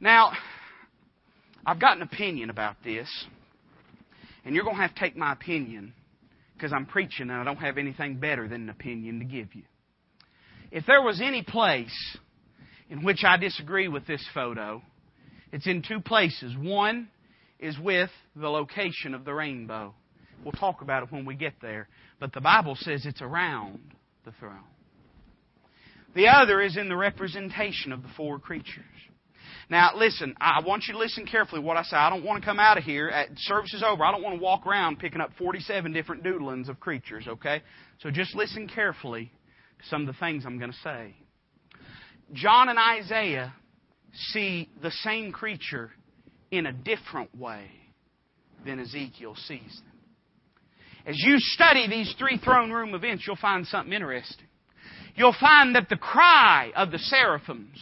[0.00, 0.32] Now,
[1.64, 3.08] I've got an opinion about this,
[4.44, 5.94] and you're going to have to take my opinion
[6.54, 9.62] because I'm preaching and I don't have anything better than an opinion to give you.
[10.70, 12.16] If there was any place
[12.90, 14.82] in which I disagree with this photo,
[15.52, 16.54] it's in two places.
[16.58, 17.08] One
[17.58, 19.94] is with the location of the rainbow.
[20.44, 21.88] We'll talk about it when we get there.
[22.20, 23.80] But the Bible says it's around
[24.24, 24.58] the throne.
[26.14, 28.84] The other is in the representation of the four creatures.
[29.68, 31.96] Now, listen, I want you to listen carefully what I say.
[31.96, 34.04] I don't want to come out of here at service is over.
[34.04, 37.62] I don't want to walk around picking up 47 different doodlings of creatures, okay?
[38.00, 39.32] So just listen carefully
[39.80, 41.14] to some of the things I'm going to say.
[42.32, 43.54] John and Isaiah
[44.12, 45.90] see the same creature
[46.52, 47.68] in a different way
[48.64, 49.92] than Ezekiel sees them.
[51.06, 54.46] As you study these three throne room events, you'll find something interesting.
[55.16, 57.78] You'll find that the cry of the seraphims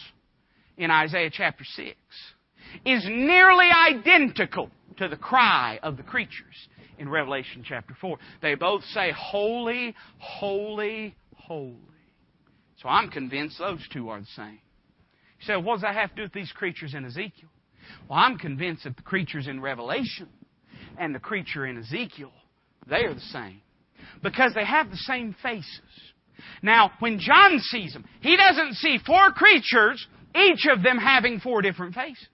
[0.76, 1.96] in Isaiah chapter 6
[2.84, 8.18] is nearly identical to the cry of the creatures in Revelation chapter 4.
[8.42, 11.76] They both say, Holy, holy, holy.
[12.80, 14.60] So I'm convinced those two are the same.
[15.40, 17.48] You say, what does that have to do with these creatures in Ezekiel?
[18.08, 20.28] Well, I'm convinced that the creatures in Revelation
[20.98, 22.32] and the creature in Ezekiel,
[22.86, 23.60] they are the same.
[24.22, 25.80] Because they have the same faces.
[26.62, 31.62] Now, when John sees them, he doesn't see four creatures, each of them having four
[31.62, 32.26] different faces.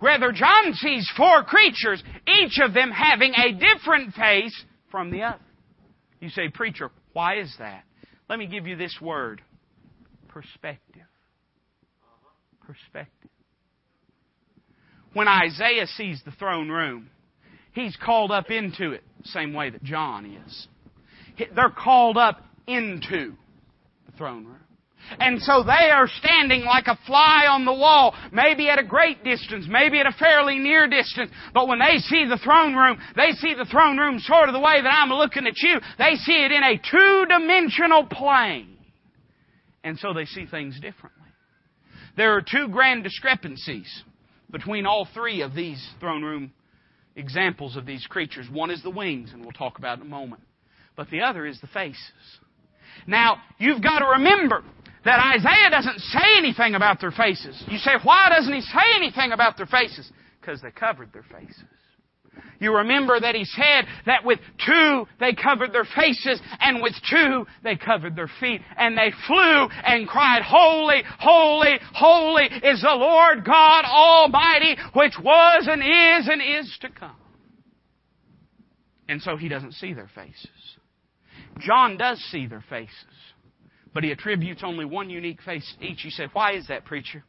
[0.00, 5.40] Rather, John sees four creatures, each of them having a different face from the other.
[6.20, 7.84] You say, Preacher, why is that?
[8.28, 9.40] Let me give you this word
[10.28, 11.02] perspective.
[12.66, 13.30] Perspective.
[15.12, 17.08] When Isaiah sees the throne room,
[17.72, 20.68] he's called up into it, same way that John is.
[21.54, 23.34] They're called up into
[24.06, 24.65] the throne room.
[25.18, 29.22] And so they are standing like a fly on the wall, maybe at a great
[29.24, 31.30] distance, maybe at a fairly near distance.
[31.54, 34.60] But when they see the throne room, they see the throne room sort of the
[34.60, 35.80] way that I'm looking at you.
[35.98, 38.76] They see it in a two-dimensional plane.
[39.84, 41.22] And so they see things differently.
[42.16, 44.02] There are two grand discrepancies
[44.50, 46.52] between all three of these throne room
[47.14, 48.46] examples of these creatures.
[48.50, 50.42] One is the wings, and we'll talk about in a moment.
[50.96, 52.00] But the other is the faces.
[53.06, 54.64] Now, you've got to remember
[55.06, 57.62] that Isaiah doesn't say anything about their faces.
[57.68, 60.10] You say, why doesn't he say anything about their faces?
[60.40, 61.64] Because they covered their faces.
[62.58, 67.46] You remember that he said that with two they covered their faces, and with two
[67.62, 73.44] they covered their feet, and they flew and cried, Holy, holy, holy is the Lord
[73.44, 77.16] God Almighty, which was and is and is to come.
[79.08, 80.50] And so he doesn't see their faces.
[81.60, 82.90] John does see their faces
[83.96, 86.04] but he attributes only one unique face to each.
[86.04, 87.24] You say, why is that, preacher?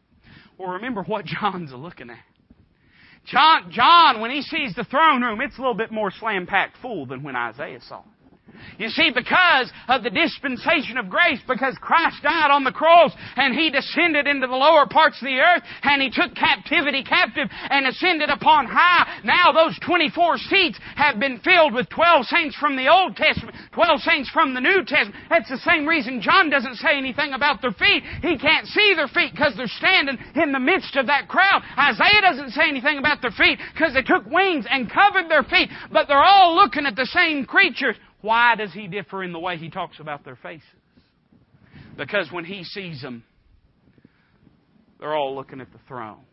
[0.58, 2.18] Well, remember what John's looking at.
[3.26, 7.06] John, John, when he sees the throne room, it's a little bit more slam-packed full
[7.06, 8.06] than when Isaiah saw it.
[8.78, 13.56] You see, because of the dispensation of grace, because Christ died on the cross and
[13.56, 17.88] He descended into the lower parts of the earth and He took captivity captive and
[17.88, 22.88] ascended upon high, now those 24 seats have been filled with 12 saints from the
[22.88, 25.16] Old Testament, 12 saints from the New Testament.
[25.30, 28.04] That's the same reason John doesn't say anything about their feet.
[28.22, 31.64] He can't see their feet because they're standing in the midst of that crowd.
[31.78, 35.70] Isaiah doesn't say anything about their feet because they took wings and covered their feet,
[35.92, 39.58] but they're all looking at the same creatures why does he differ in the way
[39.58, 40.64] he talks about their faces?
[41.98, 43.24] Because when he sees them,
[45.00, 46.26] they're all looking at the throne.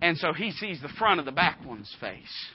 [0.00, 2.46] And so he sees the front of the back one's face.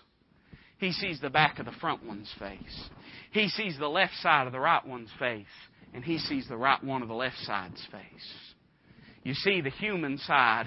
[0.80, 2.90] He sees the back of the front one's face.
[3.32, 5.46] He sees the left side of the right one's face.
[5.94, 8.34] And he sees the right one of the left side's face.
[9.24, 10.66] You see, the human side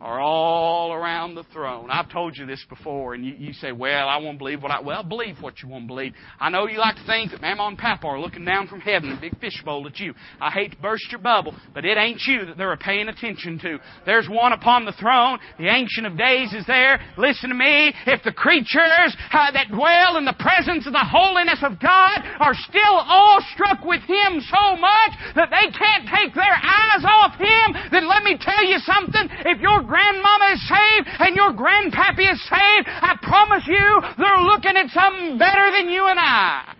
[0.00, 1.90] are all around the throne.
[1.90, 4.80] I've told you this before, and you, you say, well, I won't believe what I...
[4.80, 6.14] Well, believe what you want to believe.
[6.38, 9.10] I know you like to think that Mama and Papa are looking down from heaven,
[9.10, 10.14] a big fishbowl at you.
[10.40, 13.78] I hate to burst your bubble, but it ain't you that they're paying attention to.
[14.06, 15.38] There's one upon the throne.
[15.58, 17.00] The Ancient of Days is there.
[17.16, 17.92] Listen to me.
[18.06, 22.54] If the creatures uh, that dwell in the presence of the holiness of God are
[22.54, 28.06] still awestruck with Him so much that they can't take their eyes off Him, then
[28.08, 29.28] let me tell you something.
[29.44, 34.76] If your grandmama is saved and your grandpappy is saved, I promise you they're looking
[34.76, 36.74] at something better than you and I.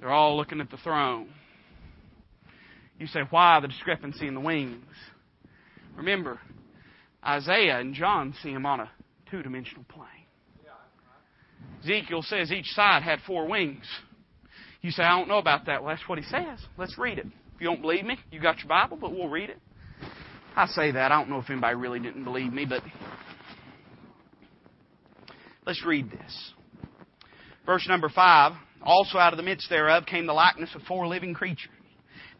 [0.00, 1.28] They're all looking at the throne.
[2.98, 4.84] You say, why the discrepancy in the wings?
[5.96, 6.40] Remember,
[7.26, 8.90] Isaiah and John see him on a
[9.30, 10.06] two dimensional plane.
[11.82, 13.84] Ezekiel says each side had four wings.
[14.80, 15.82] You say, I don't know about that.
[15.82, 16.58] Well, that's what he says.
[16.78, 17.26] Let's read it.
[17.26, 19.58] If you don't believe me, you got your Bible, but we'll read it.
[20.56, 21.12] I say that.
[21.12, 22.82] I don't know if anybody really didn't believe me, but
[25.66, 26.52] let's read this.
[27.66, 31.34] Verse number 5 Also out of the midst thereof came the likeness of four living
[31.34, 31.70] creatures.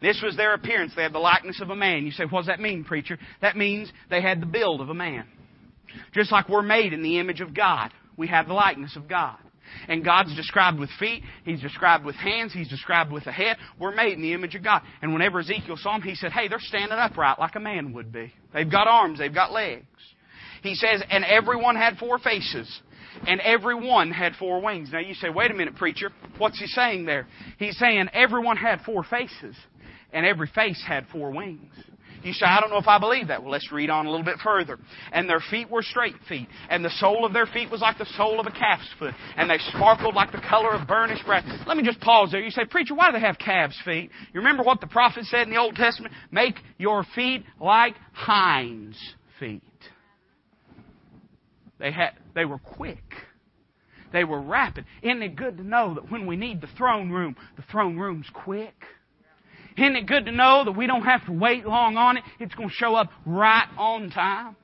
[0.01, 0.93] This was their appearance.
[0.95, 2.05] They had the likeness of a man.
[2.05, 3.19] You say, what does that mean, preacher?
[3.41, 5.25] That means they had the build of a man.
[6.13, 9.37] Just like we're made in the image of God, we have the likeness of God.
[9.87, 13.57] And God's described with feet, He's described with hands, He's described with a head.
[13.79, 14.81] We're made in the image of God.
[15.01, 18.11] And whenever Ezekiel saw him, he said, Hey, they're standing upright like a man would
[18.11, 18.33] be.
[18.53, 19.85] They've got arms, they've got legs.
[20.61, 22.81] He says, and everyone had four faces,
[23.27, 24.89] and everyone had four wings.
[24.91, 26.11] Now you say, wait a minute, preacher.
[26.37, 27.27] What's he saying there?
[27.57, 29.55] He's saying everyone had four faces,
[30.13, 31.73] and every face had four wings.
[32.23, 33.41] You say, I don't know if I believe that.
[33.41, 34.77] Well, let's read on a little bit further.
[35.11, 38.05] And their feet were straight feet, and the sole of their feet was like the
[38.17, 41.43] sole of a calf's foot, and they sparkled like the color of burnished brass.
[41.65, 42.41] Let me just pause there.
[42.41, 44.11] You say, Preacher, why do they have calves' feet?
[44.33, 46.13] You remember what the prophet said in the Old Testament?
[46.31, 48.99] Make your feet like hinds'
[49.39, 49.63] feet.
[51.79, 53.03] They had, they were quick.
[54.13, 54.85] They were rapid.
[55.01, 58.29] Isn't it good to know that when we need the throne room, the throne room's
[58.33, 58.75] quick?
[59.77, 62.23] Isn't it good to know that we don't have to wait long on it?
[62.39, 64.55] It's going to show up right on time.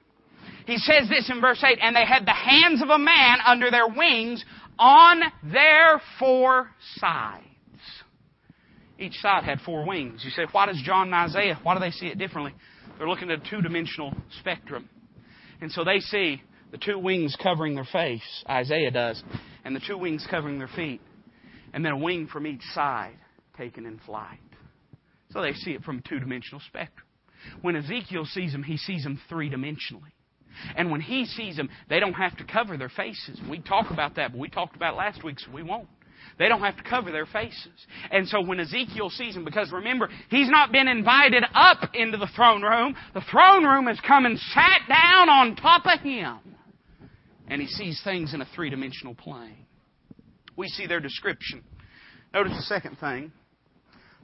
[0.66, 3.72] He says this in verse 8, and they had the hands of a man under
[3.72, 4.43] their wings
[4.78, 7.43] on their four sides.
[8.99, 10.22] Each side had four wings.
[10.26, 12.53] You say, why does John and Isaiah, why do they see it differently?
[12.97, 14.89] They're looking at a two-dimensional spectrum.
[15.62, 16.41] And so they see
[16.72, 19.24] the two wings covering their face, Isaiah does,
[19.64, 21.01] and the two wings covering their feet,
[21.74, 23.18] and then a wing from each side
[23.58, 24.39] taken in flight.
[25.32, 27.05] So they see it from a two dimensional spectrum.
[27.61, 30.11] When Ezekiel sees them, he sees them three dimensionally.
[30.75, 33.39] And when he sees them, they don't have to cover their faces.
[33.49, 35.88] We talk about that, but we talked about last week, so we won't.
[36.39, 37.86] They don't have to cover their faces.
[38.11, 42.28] And so when Ezekiel sees them, because remember, he's not been invited up into the
[42.36, 42.95] throne room.
[43.13, 46.39] The throne room has come and sat down on top of him.
[47.47, 49.65] And he sees things in a three dimensional plane.
[50.55, 51.63] We see their description.
[52.34, 53.32] Notice the second thing.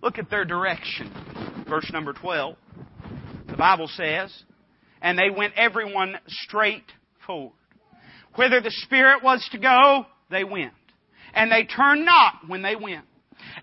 [0.03, 1.09] Look at their direction.
[1.67, 2.57] Verse number 12.
[3.47, 4.31] The Bible says,
[5.01, 6.83] And they went everyone straight
[7.25, 7.53] forward.
[8.35, 10.73] Whither the Spirit was to go, they went.
[11.33, 13.05] And they turned not when they went.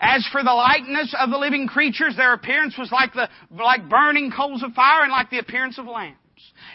[0.01, 4.33] As for the likeness of the living creatures, their appearance was like the, like burning
[4.35, 6.17] coals of fire and like the appearance of lamps.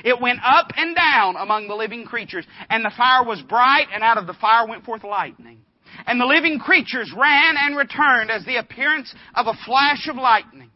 [0.04, 4.04] It went up and down among the living creatures, and the fire was bright, and
[4.04, 5.62] out of the fire went forth lightning.
[6.08, 10.70] And the living creatures ran and returned as the appearance of a flash of lightning.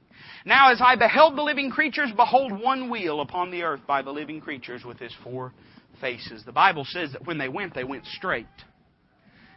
[0.45, 4.11] Now as I beheld the living creatures, behold one wheel upon the earth by the
[4.11, 5.53] living creatures with his four
[6.01, 6.43] faces.
[6.45, 8.47] The Bible says that when they went, they went straight.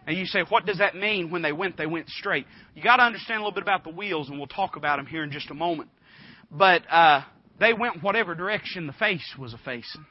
[0.07, 2.47] Now you say, what does that mean when they went, they went straight?
[2.75, 5.07] You got to understand a little bit about the wheels, and we'll talk about them
[5.07, 5.91] here in just a moment.
[6.51, 7.23] But uh,
[7.61, 10.05] they went whatever direction the face was a facing.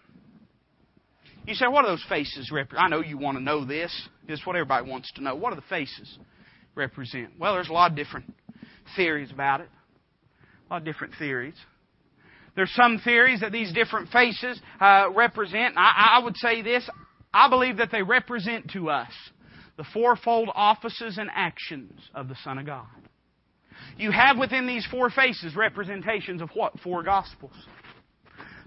[1.48, 2.86] You say, what do those faces represent?
[2.86, 3.92] I know you want to know this.
[4.28, 5.36] It's what everybody wants to know.
[5.36, 6.18] What do the faces
[6.76, 7.32] represent?
[7.40, 8.32] Well, there's a lot of different
[8.96, 9.70] theories about it.
[10.70, 11.56] A lot of different theories.
[12.56, 15.76] There's some theories that these different faces uh, represent.
[15.78, 16.88] I, I would say this.
[17.34, 19.12] I believe that they represent to us
[19.78, 22.86] the fourfold offices and actions of the Son of God.
[23.98, 26.80] You have within these four faces representations of what?
[26.82, 27.56] Four Gospels.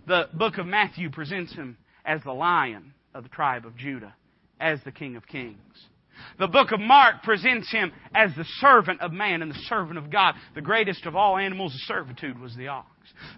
[0.06, 4.14] The book of Matthew presents him as the lion of the tribe of Judah,
[4.60, 5.88] as the King of Kings.
[6.38, 10.10] The book of Mark presents him as the servant of man and the servant of
[10.10, 10.34] God.
[10.54, 12.88] The greatest of all animals of servitude was the ox.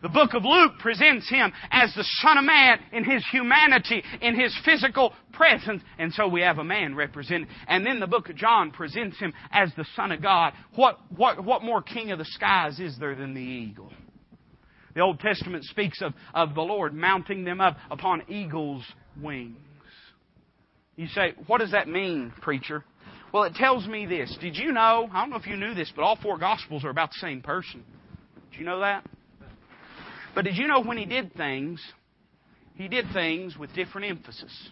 [0.02, 4.38] The book of Luke presents him as the Son of Man in his humanity, in
[4.38, 5.82] his physical presence.
[5.98, 7.48] And so we have a man represented.
[7.66, 10.52] And then the book of John presents him as the Son of God.
[10.74, 13.92] What, what, what more king of the skies is there than the eagle?
[14.97, 18.82] The Old Testament speaks of, of the Lord mounting them up upon eagle's
[19.22, 19.59] wings.
[20.97, 22.82] You say, what does that mean, preacher?
[23.30, 24.34] Well, it tells me this.
[24.40, 25.11] Did you know?
[25.12, 27.42] I don't know if you knew this, but all four Gospels are about the same
[27.42, 27.84] person.
[28.51, 29.07] Did you know that?
[30.34, 31.78] But did you know when he did things,
[32.76, 34.70] he did things with different emphasis?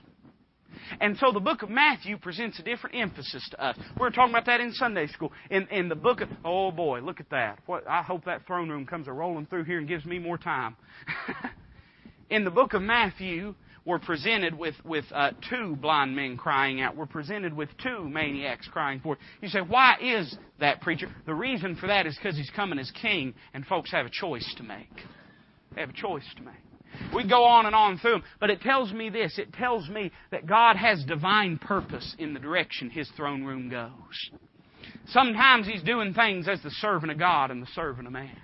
[1.01, 3.77] And so the book of Matthew presents a different emphasis to us.
[3.99, 5.33] We are talking about that in Sunday school.
[5.51, 7.59] In, in the book of, oh boy, look at that.
[7.67, 10.39] What, I hope that throne room comes a rolling through here and gives me more
[10.39, 10.77] time.
[12.31, 13.55] in the book of Matthew,
[13.85, 16.97] we're presented with, with uh, two blind men crying out.
[16.97, 19.19] We're presented with two maniacs crying forth.
[19.43, 21.09] You say, why is that, preacher?
[21.27, 24.55] The reason for that is because he's coming as king, and folks have a choice
[24.57, 24.89] to make.
[25.75, 26.55] They have a choice to make.
[27.15, 29.39] We go on and on through them, but it tells me this.
[29.39, 34.31] It tells me that God has divine purpose in the direction His throne room goes.
[35.09, 38.37] Sometimes He's doing things as the servant of God and the servant of man.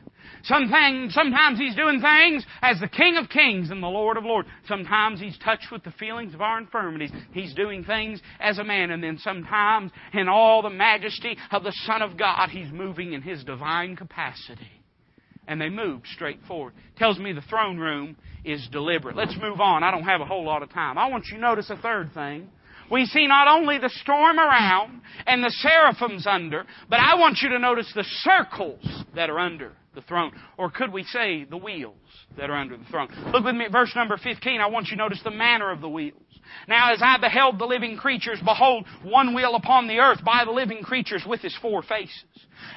[0.44, 4.48] Sometimes, sometimes He's doing things as the King of Kings and the Lord of Lords.
[4.66, 7.10] Sometimes He's touched with the feelings of our infirmities.
[7.32, 8.90] He's doing things as a man.
[8.90, 13.22] And then sometimes, in all the majesty of the Son of God, He's moving in
[13.22, 14.79] His divine capacity
[15.50, 16.72] and they moved straight forward.
[16.96, 19.16] Tells me the throne room is deliberate.
[19.16, 19.82] Let's move on.
[19.82, 20.96] I don't have a whole lot of time.
[20.96, 22.48] I want you to notice a third thing.
[22.88, 27.48] We see not only the storm around and the seraphims under, but I want you
[27.48, 30.30] to notice the circles that are under the throne.
[30.56, 31.96] Or could we say the wheels
[32.36, 33.08] that are under the throne?
[33.32, 34.60] Look with me at verse number 15.
[34.60, 36.22] I want you to notice the manner of the wheels.
[36.68, 40.50] Now as I beheld the living creatures, behold, one wheel upon the earth by the
[40.50, 42.24] living creatures with his four faces.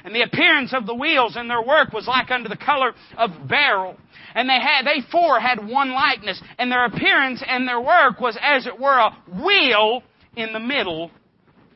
[0.04, 3.30] And the appearance of the wheels and their work was like unto the color of
[3.48, 3.96] beryl.
[4.34, 8.36] And they had, they four had one likeness, and their appearance and their work was
[8.40, 10.02] as it were a wheel
[10.36, 11.10] in the middle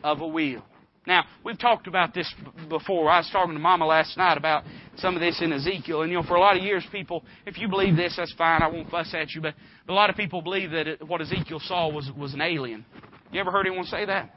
[0.03, 0.65] of a wheel.
[1.09, 2.31] Now, we've talked about this
[2.69, 3.09] before.
[3.09, 4.65] I was talking to Mama last night about
[4.99, 6.03] some of this in Ezekiel.
[6.03, 8.61] And, you know, for a lot of years, people, if you believe this, that's fine.
[8.61, 9.41] I won't fuss at you.
[9.41, 9.55] But,
[9.89, 12.85] a lot of people believe that it, what Ezekiel saw was, was an alien.
[13.33, 14.35] You ever heard anyone say that?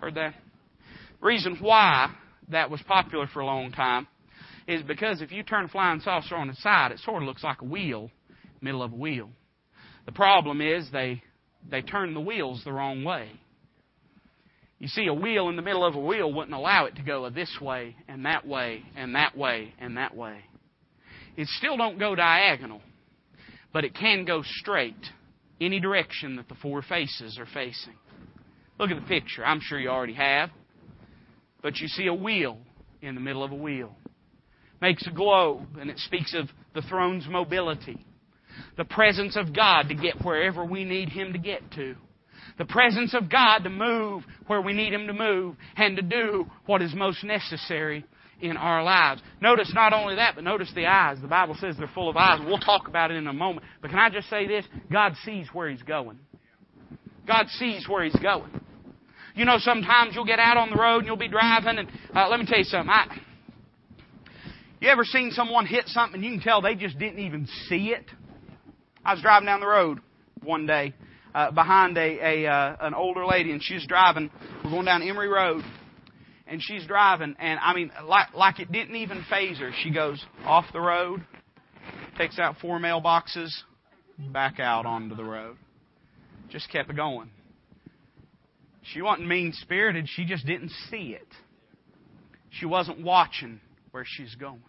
[0.00, 0.34] Heard that?
[1.20, 2.12] Reason why
[2.48, 4.08] that was popular for a long time
[4.66, 7.44] is because if you turn a flying saucer on its side, it sort of looks
[7.44, 8.10] like a wheel,
[8.60, 9.30] middle of a wheel.
[10.04, 11.22] The problem is they,
[11.70, 13.30] they turn the wheels the wrong way.
[14.78, 17.28] You see, a wheel in the middle of a wheel wouldn't allow it to go
[17.30, 20.38] this way and that way and that way and that way.
[21.36, 22.80] It still don't go diagonal,
[23.72, 24.94] but it can go straight
[25.60, 27.94] any direction that the four faces are facing.
[28.78, 29.44] Look at the picture.
[29.44, 30.50] I'm sure you already have.
[31.60, 32.58] But you see a wheel
[33.02, 33.96] in the middle of a wheel.
[34.80, 38.06] Makes a globe, and it speaks of the throne's mobility.
[38.76, 41.96] The presence of God to get wherever we need Him to get to
[42.58, 46.46] the presence of God to move where we need Him to move and to do
[46.66, 48.04] what is most necessary
[48.40, 49.22] in our lives.
[49.40, 51.18] Notice not only that, but notice the eyes.
[51.20, 52.40] The Bible says they're full of eyes.
[52.44, 53.66] We'll talk about it in a moment.
[53.80, 54.64] But can I just say this?
[54.92, 56.18] God sees where He's going.
[57.26, 58.50] God sees where He's going.
[59.34, 62.28] You know, sometimes you'll get out on the road and you'll be driving, and uh,
[62.28, 62.90] let me tell you something.
[62.90, 63.20] I,
[64.80, 67.88] you ever seen someone hit something and you can tell they just didn't even see
[67.88, 68.04] it?
[69.04, 70.00] I was driving down the road
[70.42, 70.94] one day
[71.34, 74.30] uh, behind a, a uh, an older lady, and she's driving.
[74.64, 75.64] We're going down Emery Road,
[76.46, 79.70] and she's driving, and I mean, like like it didn't even faze her.
[79.82, 81.24] She goes off the road,
[82.16, 83.50] takes out four mailboxes,
[84.32, 85.56] back out onto the road.
[86.50, 87.30] Just kept going.
[88.94, 90.08] She wasn't mean spirited.
[90.08, 91.28] She just didn't see it.
[92.50, 93.60] She wasn't watching
[93.90, 94.62] where she's going.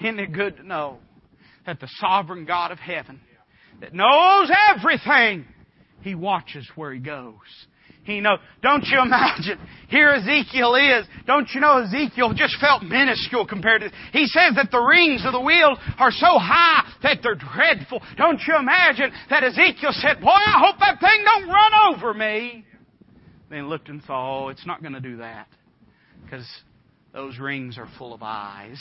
[0.00, 0.98] Isn't it good to know
[1.66, 3.20] that the sovereign God of heaven
[3.80, 5.46] that knows everything
[6.04, 7.34] he watches where he goes.
[8.04, 8.36] He know.
[8.62, 9.58] Don't you imagine?
[9.88, 11.06] Here Ezekiel is.
[11.26, 13.90] Don't you know Ezekiel just felt minuscule compared to.
[14.12, 18.02] He says that the rings of the wheels are so high that they're dreadful.
[18.18, 22.66] Don't you imagine that Ezekiel said, "Boy, I hope that thing don't run over me."
[23.48, 25.48] Then looked and saw, "Oh, it's not going to do that
[26.22, 26.46] because
[27.14, 28.78] those rings are full of eyes."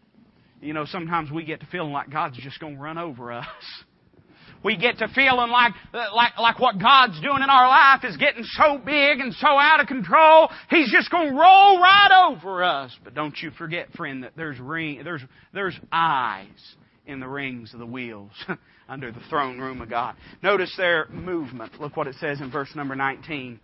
[0.60, 3.46] you know, sometimes we get to feeling like God's just going to run over us.
[4.64, 8.16] We get to feeling like, uh, like, like what God's doing in our life is
[8.16, 12.62] getting so big and so out of control, He's just going to roll right over
[12.62, 12.96] us.
[13.02, 16.46] But don't you forget, friend, that there's ring, there's, there's eyes
[17.06, 18.30] in the rings of the wheels
[18.88, 20.14] under the throne room of God.
[20.42, 21.80] Notice their movement.
[21.80, 23.58] Look what it says in verse number 19.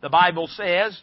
[0.00, 1.00] The Bible says,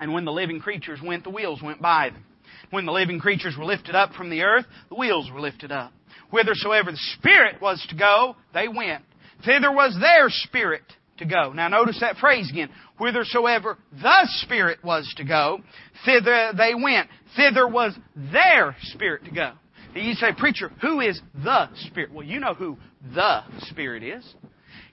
[0.00, 2.24] and when the living creatures went, the wheels went by them.
[2.70, 5.92] When the living creatures were lifted up from the earth, the wheels were lifted up.
[6.30, 9.04] Whithersoever the Spirit was to go, they went.
[9.44, 10.82] Thither was their Spirit
[11.18, 11.52] to go.
[11.52, 12.70] Now notice that phrase again.
[12.98, 15.60] Whithersoever the Spirit was to go,
[16.04, 17.08] thither they went.
[17.36, 19.52] Thither was their Spirit to go.
[19.94, 22.12] You say, preacher, who is the Spirit?
[22.12, 22.76] Well, you know who
[23.14, 24.34] the Spirit is.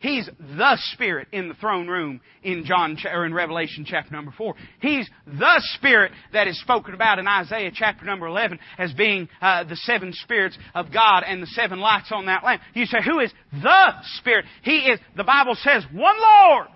[0.05, 4.53] He's the Spirit in the throne room in John or in Revelation chapter number four.
[4.79, 9.63] He's the Spirit that is spoken about in Isaiah chapter number eleven as being uh,
[9.63, 12.61] the seven spirits of God and the seven lights on that lamp.
[12.75, 14.45] You say, who is the Spirit?
[14.61, 14.99] He is.
[15.17, 16.67] The Bible says, one Lord,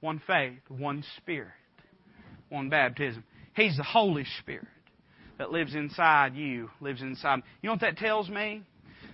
[0.00, 1.48] one faith, one Spirit,
[2.50, 3.24] one baptism.
[3.54, 4.68] He's the Holy Spirit
[5.38, 7.40] that lives inside you, lives inside.
[7.62, 8.64] You know what that tells me?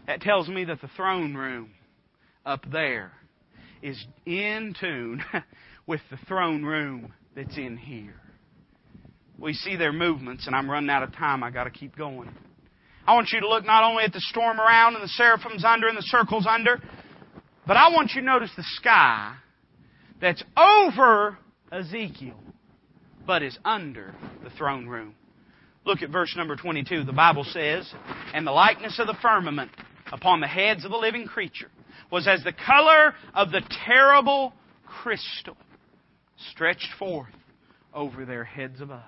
[0.09, 1.71] That tells me that the throne room
[2.45, 3.13] up there
[3.83, 5.23] is in tune
[5.87, 8.15] with the throne room that's in here.
[9.39, 11.43] We see their movements, and I'm running out of time.
[11.43, 12.31] I got to keep going.
[13.07, 15.89] I want you to look not only at the storm around and the seraphims under
[15.89, 16.81] and the circles under,
[17.67, 19.35] but I want you to notice the sky
[20.21, 21.37] that's over
[21.73, 22.39] Ezekiel,
[23.27, 24.15] but is under
[24.45, 25.17] the throne room.
[25.85, 27.03] Look at verse number 22.
[27.03, 27.93] The Bible says,
[28.33, 29.73] And the likeness of the firmament
[30.13, 31.71] upon the heads of the living creature
[32.13, 34.53] was as the color of the terrible
[35.03, 35.57] crystal
[36.51, 37.33] stretched forth
[37.95, 39.03] over their heads above.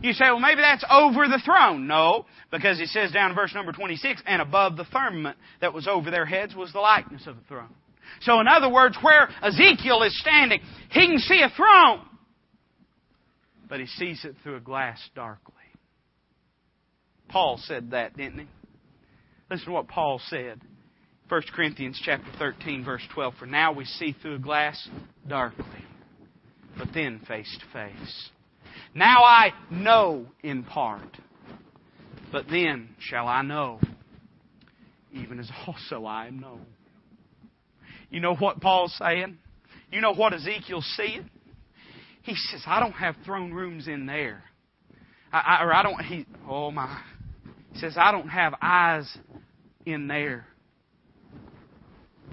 [0.00, 1.88] You say, well, maybe that's over the throne.
[1.88, 5.88] No, because it says down in verse number 26, and above the firmament that was
[5.88, 7.74] over their heads was the likeness of the throne.
[8.22, 10.60] So in other words, where Ezekiel is standing,
[10.90, 12.06] he can see a throne,
[13.68, 15.54] but he sees it through a glass darkly.
[17.28, 18.46] Paul said that, didn't he?
[19.50, 20.60] Listen to what Paul said
[21.30, 24.88] 1 Corinthians chapter 13 verse 12 for now we see through a glass
[25.28, 25.64] darkly
[26.76, 28.30] but then face to face.
[28.94, 31.16] Now I know in part
[32.32, 33.78] but then shall I know
[35.12, 36.66] even as also I am known.
[38.10, 39.38] You know what Paul's saying?
[39.92, 41.30] You know what Ezekiel's seeing?
[42.22, 44.42] He says, I don't have throne rooms in there.
[45.32, 47.00] I, I, or I don't, he, oh my.
[47.72, 49.16] He says, I don't have eyes
[49.86, 50.46] in there.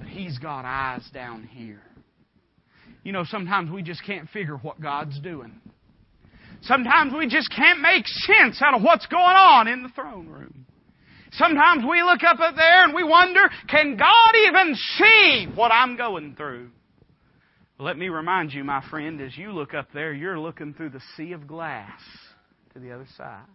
[0.10, 1.82] He's got eyes down here.
[3.04, 5.62] You know, sometimes we just can't figure what God's doing.
[6.62, 10.66] Sometimes we just can't make sense out of what's going on in the throne room.
[11.34, 15.96] Sometimes we look up at there and we wonder, can God even see what I'm
[15.96, 16.72] going through?
[17.80, 21.02] Let me remind you, my friend, as you look up there, you're looking through the
[21.16, 22.00] sea of glass
[22.74, 23.46] to the other side.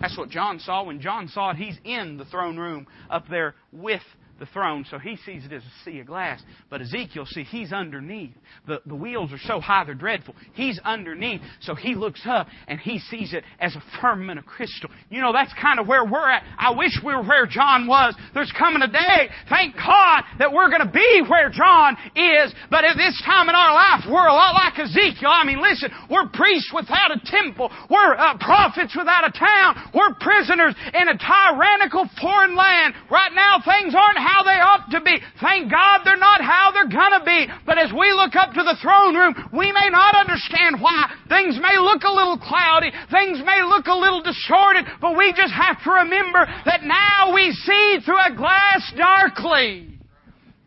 [0.00, 0.84] That's what John saw.
[0.84, 4.02] When John saw it, he's in the throne room up there with
[4.38, 6.40] the throne, so he sees it as a sea of glass.
[6.70, 8.34] But Ezekiel, see, he's underneath.
[8.66, 10.34] The, the wheels are so high they're dreadful.
[10.54, 14.90] He's underneath, so he looks up and he sees it as a firmament of crystal.
[15.10, 16.42] You know, that's kind of where we're at.
[16.58, 18.14] I wish we were where John was.
[18.34, 22.84] There's coming a day, thank God, that we're going to be where John is, but
[22.84, 25.30] at this time in our life, we're a lot like Ezekiel.
[25.30, 27.70] I mean, listen, we're priests without a temple.
[27.90, 29.90] We're uh, prophets without a town.
[29.94, 32.94] We're prisoners in a tyrannical foreign land.
[33.10, 35.16] Right now, things aren't how they ought to be.
[35.40, 37.48] Thank God they're not how they're gonna be.
[37.64, 41.10] But as we look up to the throne room, we may not understand why.
[41.28, 42.92] Things may look a little cloudy.
[43.10, 44.84] Things may look a little distorted.
[45.00, 49.98] But we just have to remember that now we see through a glass darkly.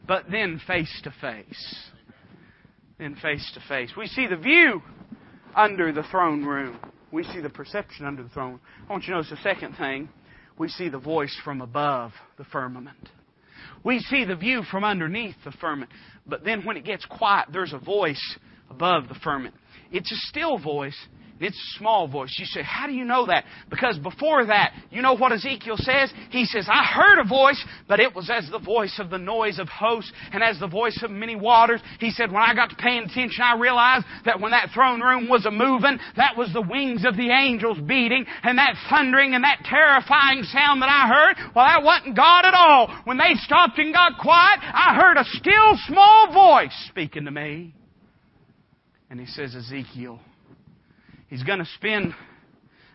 [0.07, 1.89] But then face to face.
[2.97, 3.91] Then face to face.
[3.95, 4.81] We see the view
[5.55, 6.79] under the throne room.
[7.11, 8.59] We see the perception under the throne.
[8.87, 10.09] I want you to notice the second thing.
[10.57, 13.09] We see the voice from above the firmament.
[13.83, 15.91] We see the view from underneath the firmament.
[16.25, 18.37] But then when it gets quiet, there's a voice
[18.69, 19.55] above the firmament.
[19.91, 20.97] It's a still voice,
[21.43, 22.35] it's a small voice.
[22.37, 23.45] You say, how do you know that?
[23.69, 26.11] Because before that, you know what Ezekiel says?
[26.29, 29.59] He says, I heard a voice, but it was as the voice of the noise
[29.59, 31.81] of hosts and as the voice of many waters.
[31.99, 35.27] He said, when I got to paying attention, I realized that when that throne room
[35.29, 39.43] was a moving, that was the wings of the angels beating and that thundering and
[39.43, 41.51] that terrifying sound that I heard.
[41.55, 43.01] Well, that wasn't God at all.
[43.05, 47.73] When they stopped and got quiet, I heard a still small voice speaking to me.
[49.09, 50.19] And he says, Ezekiel,
[51.31, 52.13] He's going to spend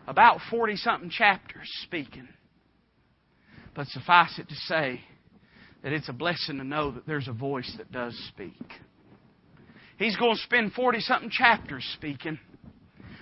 [0.07, 2.27] about 40 something chapters speaking.
[3.73, 5.01] But suffice it to say
[5.81, 8.53] that it's a blessing to know that there's a voice that does speak.
[9.97, 12.37] He's going to spend 40 something chapters speaking.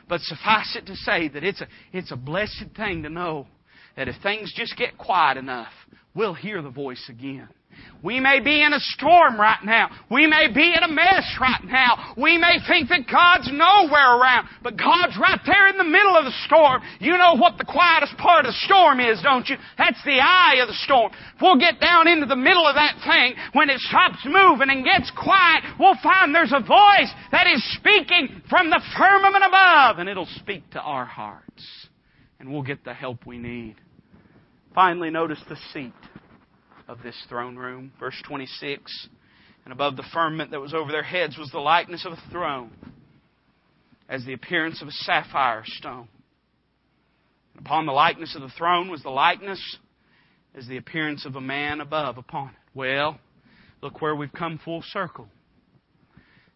[0.09, 3.47] But suffice it to say that it's a, it's a blessed thing to know
[3.95, 5.71] that if things just get quiet enough,
[6.13, 7.47] we'll hear the voice again.
[8.05, 9.89] We may be in a storm right now.
[10.11, 12.13] We may be in a mess right now.
[12.15, 16.25] We may think that God's nowhere around, but God's right there in the middle of
[16.25, 16.83] the storm.
[16.99, 19.57] You know what the quietest part of the storm is, don't you?
[19.79, 21.11] That's the eye of the storm.
[21.35, 24.85] If we'll get down into the middle of that thing, when it stops moving and
[24.85, 30.07] gets quiet, we'll find there's a voice that is speaking from the firmament above, and
[30.07, 31.89] it'll speak to our hearts.
[32.39, 33.77] And we'll get the help we need.
[34.75, 35.93] Finally, notice the seat
[36.87, 37.91] of this throne room.
[37.99, 39.07] Verse 26
[39.63, 42.71] And above the firmament that was over their heads was the likeness of a throne,
[44.07, 46.07] as the appearance of a sapphire stone.
[47.55, 49.77] And upon the likeness of the throne was the likeness
[50.55, 52.55] as the appearance of a man above upon it.
[52.73, 53.19] Well,
[53.81, 55.27] look where we've come full circle.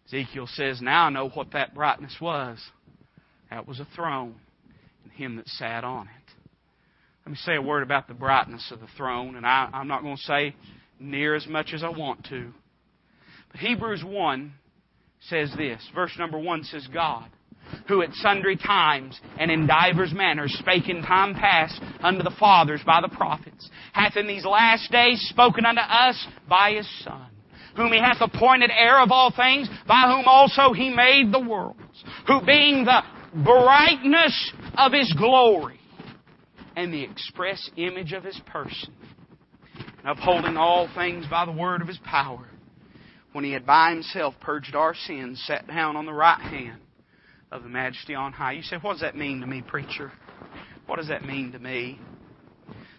[0.06, 2.58] Ezekiel says, Now I know what that brightness was.
[3.50, 4.36] That was a throne,
[5.04, 6.19] and him that sat on it.
[7.24, 10.02] Let me say a word about the brightness of the throne, and I, I'm not
[10.02, 10.54] going to say
[10.98, 12.52] near as much as I want to.
[13.52, 14.52] But Hebrews 1
[15.28, 15.86] says this.
[15.94, 17.28] Verse number 1 says, God,
[17.88, 22.80] who at sundry times and in divers manners spake in time past unto the fathers
[22.86, 27.26] by the prophets, hath in these last days spoken unto us by his Son,
[27.76, 32.04] whom he hath appointed heir of all things, by whom also he made the worlds,
[32.26, 33.02] who being the
[33.44, 35.79] brightness of his glory
[36.76, 38.94] and the express image of his person,
[40.04, 42.46] upholding all things by the word of his power,
[43.32, 46.80] when he had by himself purged our sins, sat down on the right hand
[47.52, 48.52] of the majesty on high.
[48.52, 50.12] You say, what does that mean to me, preacher?
[50.86, 51.98] What does that mean to me?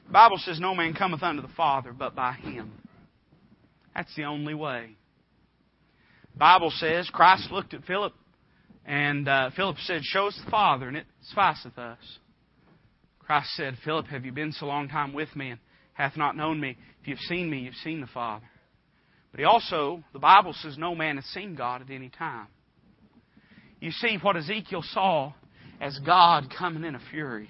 [0.07, 2.71] The Bible says, No man cometh unto the Father but by him.
[3.95, 4.95] That's the only way.
[6.33, 8.13] The Bible says, Christ looked at Philip,
[8.85, 11.97] and uh, Philip said, Show us the Father, and it sufficeth us.
[13.31, 15.59] Christ said, Philip, have you been so long time with me and
[15.93, 16.75] hath not known me.
[17.01, 18.45] If you've seen me, you've seen the Father.
[19.31, 22.47] But he also, the Bible says, no man has seen God at any time.
[23.79, 25.31] You see what Ezekiel saw
[25.79, 27.47] as God coming in a fury.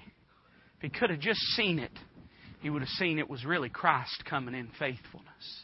[0.77, 1.97] If he could have just seen it,
[2.59, 5.63] he would have seen it was really Christ coming in faithfulness.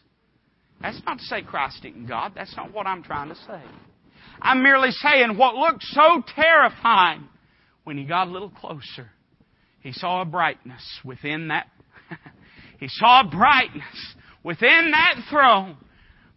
[0.81, 2.31] That's not to say Christ isn't God.
[2.33, 3.61] That's not what I'm trying to say.
[4.41, 7.29] I'm merely saying what looked so terrifying
[7.83, 9.11] when he got a little closer,
[9.87, 11.67] he saw a brightness within that.
[12.77, 15.77] he saw a brightness within that throne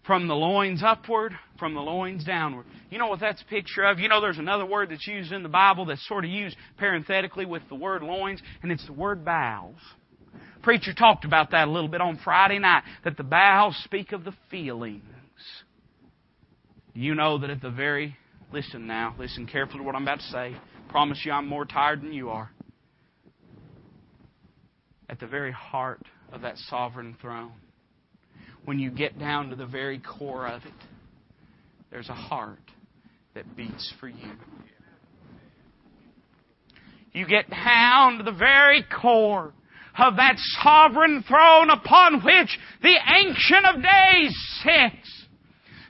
[0.07, 2.65] from the loins upward, from the loins downward.
[2.91, 3.99] You know what that's a picture of?
[3.99, 7.45] You know there's another word that's used in the Bible that's sort of used parenthetically
[7.45, 9.81] with the word loins, and it's the word bowels.
[10.63, 14.23] Preacher talked about that a little bit on Friday night, that the bowels speak of
[14.23, 15.03] the feelings.
[16.95, 18.17] You know that at the very,
[18.53, 20.57] listen now, listen carefully to what I'm about to say.
[20.89, 22.53] Promise you I'm more tired than you are.
[25.11, 27.51] At the very heart of that sovereign throne,
[28.65, 30.73] when you get down to the very core of it,
[31.91, 32.63] there's a heart
[33.35, 34.31] that beats for you.
[37.13, 39.53] You get down to the very core
[39.99, 45.27] of that sovereign throne upon which the Ancient of Days sits.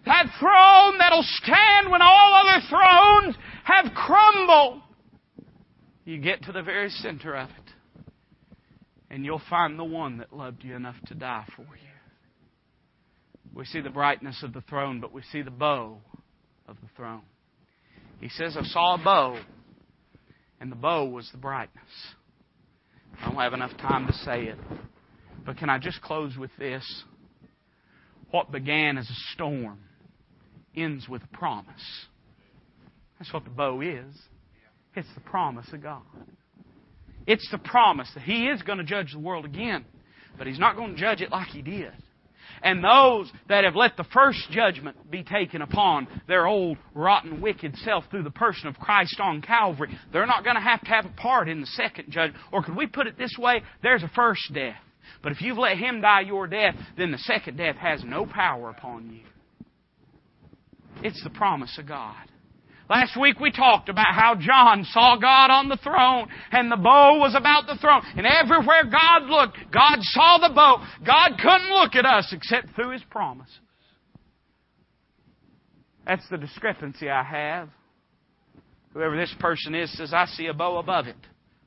[0.06, 4.80] That throne that'll stand when all other thrones have crumbled.
[6.06, 7.59] You get to the very center of it,
[9.11, 11.90] and you'll find the one that loved you enough to die for you.
[13.54, 15.98] We see the brightness of the throne, but we see the bow
[16.68, 17.22] of the throne.
[18.20, 19.40] He says, I saw a bow,
[20.61, 21.82] and the bow was the brightness.
[23.20, 24.58] I don't have enough time to say it.
[25.44, 26.84] But can I just close with this?
[28.30, 29.80] What began as a storm
[30.76, 32.06] ends with a promise.
[33.18, 34.14] That's what the bow is.
[34.94, 36.02] It's the promise of God.
[37.26, 39.84] It's the promise that He is going to judge the world again,
[40.38, 41.92] but He's not going to judge it like He did.
[42.62, 47.74] And those that have let the first judgment be taken upon their old, rotten, wicked
[47.78, 51.06] self through the person of Christ on Calvary, they're not going to have to have
[51.06, 52.42] a part in the second judgment.
[52.52, 53.62] Or could we put it this way?
[53.82, 54.76] There's a first death.
[55.22, 58.70] But if you've let Him die your death, then the second death has no power
[58.70, 59.22] upon you.
[61.02, 62.30] It's the promise of God.
[62.91, 67.20] Last week we talked about how John saw God on the throne and the bow
[67.20, 68.03] was about the throne.
[68.16, 70.84] And everywhere God looked, God saw the bow.
[71.07, 73.55] God couldn't look at us except through His promises.
[76.05, 77.68] That's the discrepancy I have.
[78.93, 81.14] Whoever this person is says, I see a bow above it,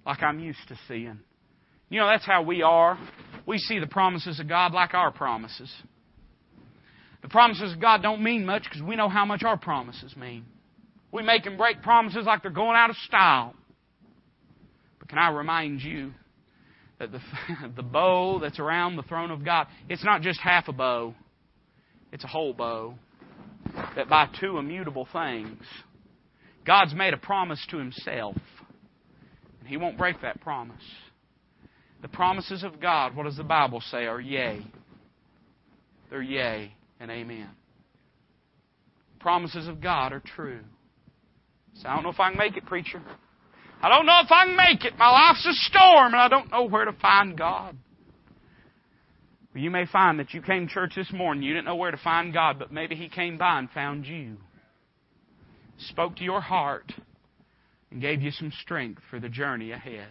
[0.06, 1.20] like I'm used to seeing.
[1.90, 3.00] You know, that's how we are.
[3.46, 5.72] We see the promises of God like our promises.
[7.22, 10.44] The promises of God don't mean much because we know how much our promises mean.
[11.14, 13.54] We make and break promises like they're going out of style.
[14.98, 16.12] But can I remind you
[17.00, 17.20] that the,
[17.76, 21.14] the bow that's around the throne of God, it's not just half a bow,
[22.12, 22.96] it's a whole bow.
[23.96, 25.62] That by two immutable things,
[26.66, 28.36] God's made a promise to Himself,
[29.60, 30.84] and He won't break that promise.
[32.02, 34.66] The promises of God, what does the Bible say, are yea.
[36.10, 37.50] They're yea and amen.
[39.20, 40.60] Promises of God are true.
[41.76, 43.02] So I don't know if I can make it, preacher.
[43.82, 44.98] I don't know if I can make it.
[44.98, 47.78] My life's a storm and I don't know where to find God.
[49.54, 51.92] Well, you may find that you came to church this morning, you didn't know where
[51.92, 54.38] to find God, but maybe He came by and found you.
[55.78, 56.92] Spoke to your heart
[57.92, 60.08] and gave you some strength for the journey ahead.